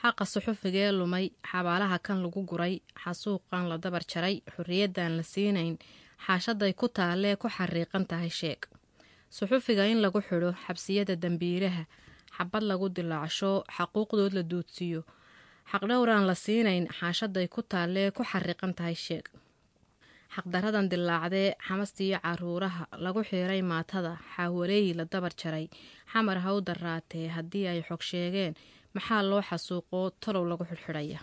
xaqa 0.00 0.92
lumay 0.98 1.32
xabaalaha 1.50 1.98
kan 2.02 2.22
lagu 2.22 2.46
guray 2.46 2.80
xasuuqan 3.02 3.68
la 3.68 3.76
dabar 3.76 4.02
jaray 4.12 4.42
xorriyaddan 4.52 5.16
la 5.16 5.24
siinayn 5.32 5.76
xaashaday 6.24 6.72
ku 6.80 6.86
taalee 6.88 7.36
ku 7.36 7.48
xariiqan 7.56 8.06
tahay 8.10 8.30
sheeg 8.40 8.60
suxufiga 9.36 9.84
in 9.92 9.98
lagu 10.04 10.20
xidho 10.28 10.50
xabsiyada 10.64 11.14
dembiilaha 11.22 11.84
xabad 12.36 12.62
lagu 12.70 12.86
dilaacsho 12.96 13.52
xaquuqdood 13.76 14.32
la 14.38 14.42
duudsiiyo 14.50 15.02
xaqdhowraan 15.70 16.24
la 16.30 16.34
siinayn 16.44 16.84
xaashaday 16.98 17.46
ku 17.54 17.60
taallee 17.72 18.08
ku 18.16 18.22
xariiqan 18.30 18.72
tahay 18.78 18.94
sheeg. 19.06 19.24
Xaqdaradan 20.34 20.86
dilaacdee 20.92 21.48
xamastiiyo 21.66 22.18
caruuraha 22.24 22.84
lagu 23.04 23.20
xiiray 23.28 23.62
maatada 23.72 24.12
xaawaleeyi 24.34 24.92
la 24.98 25.04
dabar 25.12 25.32
jaray. 25.40 25.66
Xamar 26.12 26.38
ha 26.44 26.50
u 26.56 26.60
daraatee 26.68 27.26
haddii 27.36 27.66
ay 27.72 27.80
xog 27.88 28.02
sheegeen 28.10 28.52
maxaa 28.94 29.22
loo 29.30 29.42
xasuuqo 29.48 29.98
talow 30.22 30.44
lagu 30.50 30.64
xidhxidhaya. 30.70 31.20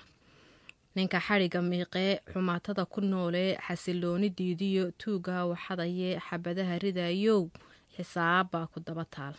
Ninka 0.96 1.20
xadhigga 1.28 1.60
miiqee 1.70 2.12
xumaatada 2.32 2.84
ku 2.94 3.00
noolee 3.12 3.52
xasilooni 3.66 4.30
diidiyo 4.38 4.86
tuugaa 5.02 5.44
waxadaye 5.52 6.10
xabadaha 6.28 6.76
ridayow 6.86 7.42
xisaabbaa 7.96 8.66
ku 8.72 8.78
daba 8.88 9.06
taal 9.16 9.36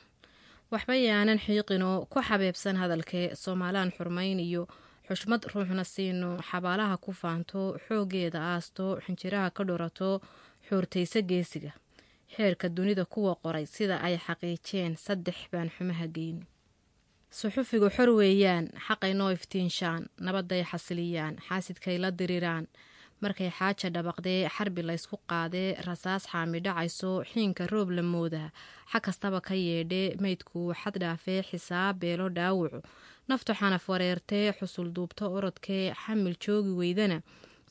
waxba 0.72 0.94
yaanan 1.06 1.38
xiiqinoo 1.44 1.96
ku 2.12 2.18
xabeebsan 2.28 2.76
hadalkee 2.82 3.26
soomaalaan 3.42 3.90
xurmayn 3.96 4.40
iyo 4.48 4.62
xushmad 5.08 5.42
ruuxna 5.52 5.84
siino 5.94 6.30
xabaalaha 6.48 6.96
ku 7.04 7.10
faanto 7.20 7.60
xooggeeda 7.86 8.40
aasto 8.52 8.84
xinjiraha 9.04 9.48
ka 9.56 9.62
dhurato 9.68 10.10
xuurtaysa 10.68 11.20
geesiga. 11.30 11.72
Xeerka 12.34 12.66
dunida 12.76 13.04
kuwa 13.12 13.32
qoray 13.42 13.66
sida 13.74 13.96
ay 14.06 14.14
xaqiijeen 14.26 14.92
saddex 15.04 15.38
baan 15.52 15.68
xumaha 15.76 16.06
geyn. 16.16 16.38
Suxufigu 17.38 17.88
xor 17.96 18.10
weeyaan 18.18 18.66
xaqay 18.86 19.12
noo 19.20 19.30
iftiinshaan 19.36 20.02
nabadday 20.24 20.62
xasiliyaan 20.70 21.34
xaasidkay 21.46 21.96
la 22.02 22.10
diriraan 22.18 22.64
markay 23.22 23.50
xaaja 23.58 23.88
dhabaqdee 23.94 24.40
xarbi 24.56 24.82
laysku 24.88 25.16
qaadee 25.30 25.70
rasaas 25.88 26.22
xaami 26.32 26.58
dhacayso 26.66 27.12
xiinka 27.30 27.64
roob 27.72 27.88
la 27.96 28.02
moodaa 28.12 28.48
xag 28.92 29.02
kastaba 29.06 29.38
ka 29.48 29.54
yeedhee 29.66 30.08
meydkuu 30.22 30.68
xad 30.80 30.94
dhaafee 31.02 31.40
xisaab 31.50 31.94
beelo 32.02 32.26
dhaawacu 32.36 32.80
naftu 33.28 33.52
xanaf 33.60 33.84
wareertee 33.90 34.46
xusul 34.58 34.88
duubto 34.96 35.24
orodkee 35.36 35.84
xamil 36.02 36.34
joogi 36.44 36.72
weydana. 36.80 37.18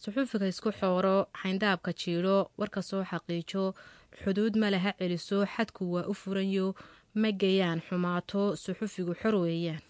Suxufiga 0.02 0.48
isku 0.54 0.70
xooro 0.80 1.16
xayndaabka 1.42 1.92
jiidho 2.02 2.38
warka 2.60 2.82
soo 2.90 3.04
xaqiijo 3.10 3.64
xuduud 4.22 4.54
male 4.62 4.78
ha 4.86 4.92
celiso 5.00 5.38
xadku 5.54 5.84
waa 5.94 6.06
u 6.12 6.14
furanyo 6.22 6.68
ma 7.22 7.30
gayaan 7.42 7.80
xumaato 7.88 8.42
suxufigu 8.64 9.14
xor 9.22 9.36
weeyaan. 9.44 9.82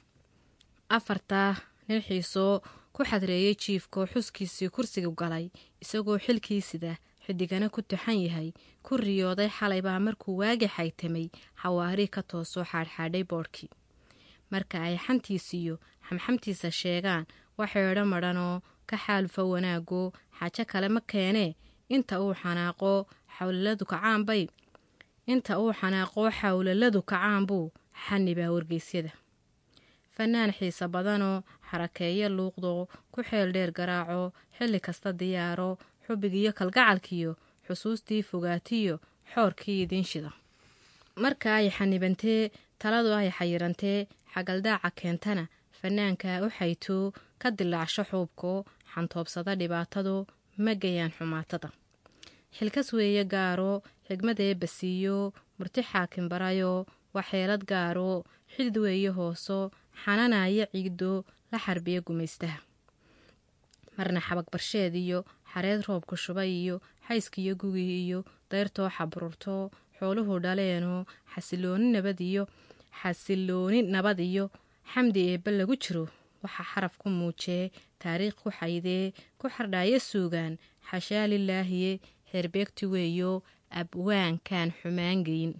Afartaa 0.97 1.51
nin 1.87 2.01
xiisoo 2.07 2.53
ku 2.97 3.03
xadreeyey 3.09 3.53
jiifko 3.63 3.99
xuskiisii 4.11 4.69
kursiga 4.75 5.09
galay 5.21 5.45
isagoo 5.83 6.17
xilkiisida 6.25 6.91
xidigana 7.25 7.67
ku 7.69 7.81
taxan 7.81 8.17
yahay. 8.25 8.49
Ku 8.85 8.97
riyooday 8.97 9.49
xalaybaa 9.57 9.99
markuu 10.05 10.37
waagi 10.41 10.67
xaytamay 10.75 11.27
xawaari 11.61 12.07
ka 12.15 12.21
toosoo 12.29 12.63
xaadxaadhay 12.71 13.23
boodhkii 13.29 13.69
marka 14.51 14.77
ay 14.87 14.95
xantiisiyo 15.05 15.75
xamxamtiisa 16.07 16.69
sheegaan 16.79 17.25
waxeedho 17.59 18.03
madhanoo 18.13 18.55
ka 18.89 18.95
xaalufa 19.03 19.43
wanaago 19.53 20.01
xaajo 20.39 20.63
kale 20.71 20.87
ma 20.95 21.01
keenee 21.11 21.51
inta 21.95 22.15
uu 22.23 22.33
xanaaqo 22.41 22.91
xawlaladu 23.37 23.83
kacaanbay 23.91 24.43
inta 25.33 25.53
uu 25.61 25.71
xanaaqo 25.79 26.21
xawlaladu 26.39 26.99
kacaanbuu 27.11 27.65
xanibaa 28.05 28.51
wargeysyada 28.55 29.11
fanaan 30.17 30.51
xiise 30.57 30.85
badanoo 30.95 31.37
xarakeeyo 31.69 32.27
luuqdo 32.37 32.71
ku 33.13 33.19
xeel 33.29 33.49
dheer 33.55 33.71
garaaco 33.77 34.23
xilli 34.57 34.79
kasta 34.85 35.09
diyaaro 35.19 35.69
xubigiyo 36.05 36.51
kalgacalkiyo 36.59 37.31
xusuustii 37.67 38.21
fogaatiyo 38.29 38.95
xoorkii 39.33 39.79
idiinshida 39.85 40.31
marka 41.23 41.49
ay 41.59 41.67
xanibantee 41.77 42.41
taladu 42.81 43.09
ay 43.19 43.29
xayirantee 43.37 43.99
xagaldaaca 44.33 44.89
keentana 44.99 45.43
fanaanka 45.79 46.29
u 46.45 46.47
xaytoo 46.57 47.05
ka 47.41 47.47
dilaacsho 47.57 48.03
xuubko 48.11 48.51
xantoobsada 48.93 49.51
dhibaatadu 49.59 50.15
ma 50.63 50.73
gayaan 50.81 51.11
xumaatada. 51.17 51.69
Xilkas 52.57 52.89
weeye 52.97 53.23
gaaro 53.33 53.73
xigmadee 54.07 54.53
basiiyo 54.61 55.17
murti 55.57 55.81
xaakin 55.89 56.25
barayo 56.31 56.73
waxeelad 57.15 57.63
gaaro 57.71 58.11
xidid 58.53 58.77
weeye 58.85 59.09
hooso 59.17 59.59
xananaaya 60.03 60.65
ciido 60.73 61.11
la 61.51 61.57
xarbiya 61.65 61.99
gumaystaha 62.07 62.59
marna 63.97 64.19
xabag 64.27 64.47
barsheed 64.53 64.93
iyo 64.95 65.19
xareed 65.51 65.81
roobku 65.87 66.15
shubay 66.23 66.49
iyo 66.61 66.75
xayskiyo 67.07 67.53
gugi 67.61 67.85
iyo 68.05 68.19
dayrtoo 68.51 68.89
xabururto 68.95 69.55
xooluhu 69.97 70.33
dhaleeno 70.45 70.93
xasilooni 71.33 71.87
nabad 71.95 72.19
iyo 72.29 72.43
xasilooni 72.99 73.79
nabad 73.93 74.19
iyo 74.29 74.45
xamdi 74.91 75.19
eebba 75.31 75.49
lagu 75.59 75.75
jiro 75.83 76.03
waxaa 76.43 76.67
xaraf 76.71 76.93
ku 77.01 77.07
muujee 77.17 77.71
taariikh 78.01 78.37
ku 78.41 78.47
xaydee 78.57 79.05
ku 79.39 79.45
xardhaayo 79.55 79.97
suugaan 80.09 80.53
xashaa 80.89 81.25
lilaahiye 81.31 81.91
xeerbeegti 82.29 82.85
weeyo 82.93 83.31
abwaankaan 83.79 84.69
xumaangeyn 84.79 85.51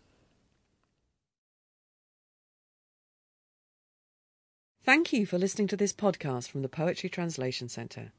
Thank 4.87 5.11
you 5.11 5.25
for 5.25 5.37
listening 5.37 5.67
to 5.67 5.75
this 5.75 5.91
podcast 5.91 6.47
from 6.47 6.61
the 6.61 6.69
Poetry 6.69 7.09
Translation 7.09 7.67
Centre. 7.67 8.13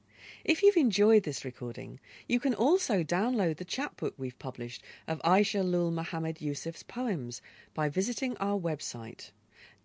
If 0.45 0.63
you've 0.63 0.77
enjoyed 0.77 1.23
this 1.23 1.43
recording, 1.43 1.99
you 2.27 2.39
can 2.39 2.53
also 2.53 3.03
download 3.03 3.57
the 3.57 3.65
chapbook 3.65 4.13
we've 4.19 4.39
published 4.39 4.85
of 5.07 5.23
Caasha 5.23 5.65
Lul 5.65 5.91
Mohamud 5.91 6.43
Yusuf's 6.43 6.83
poems 6.83 7.41
by 7.73 7.89
visiting 7.89 8.37
our 8.37 8.61
website 8.61 9.31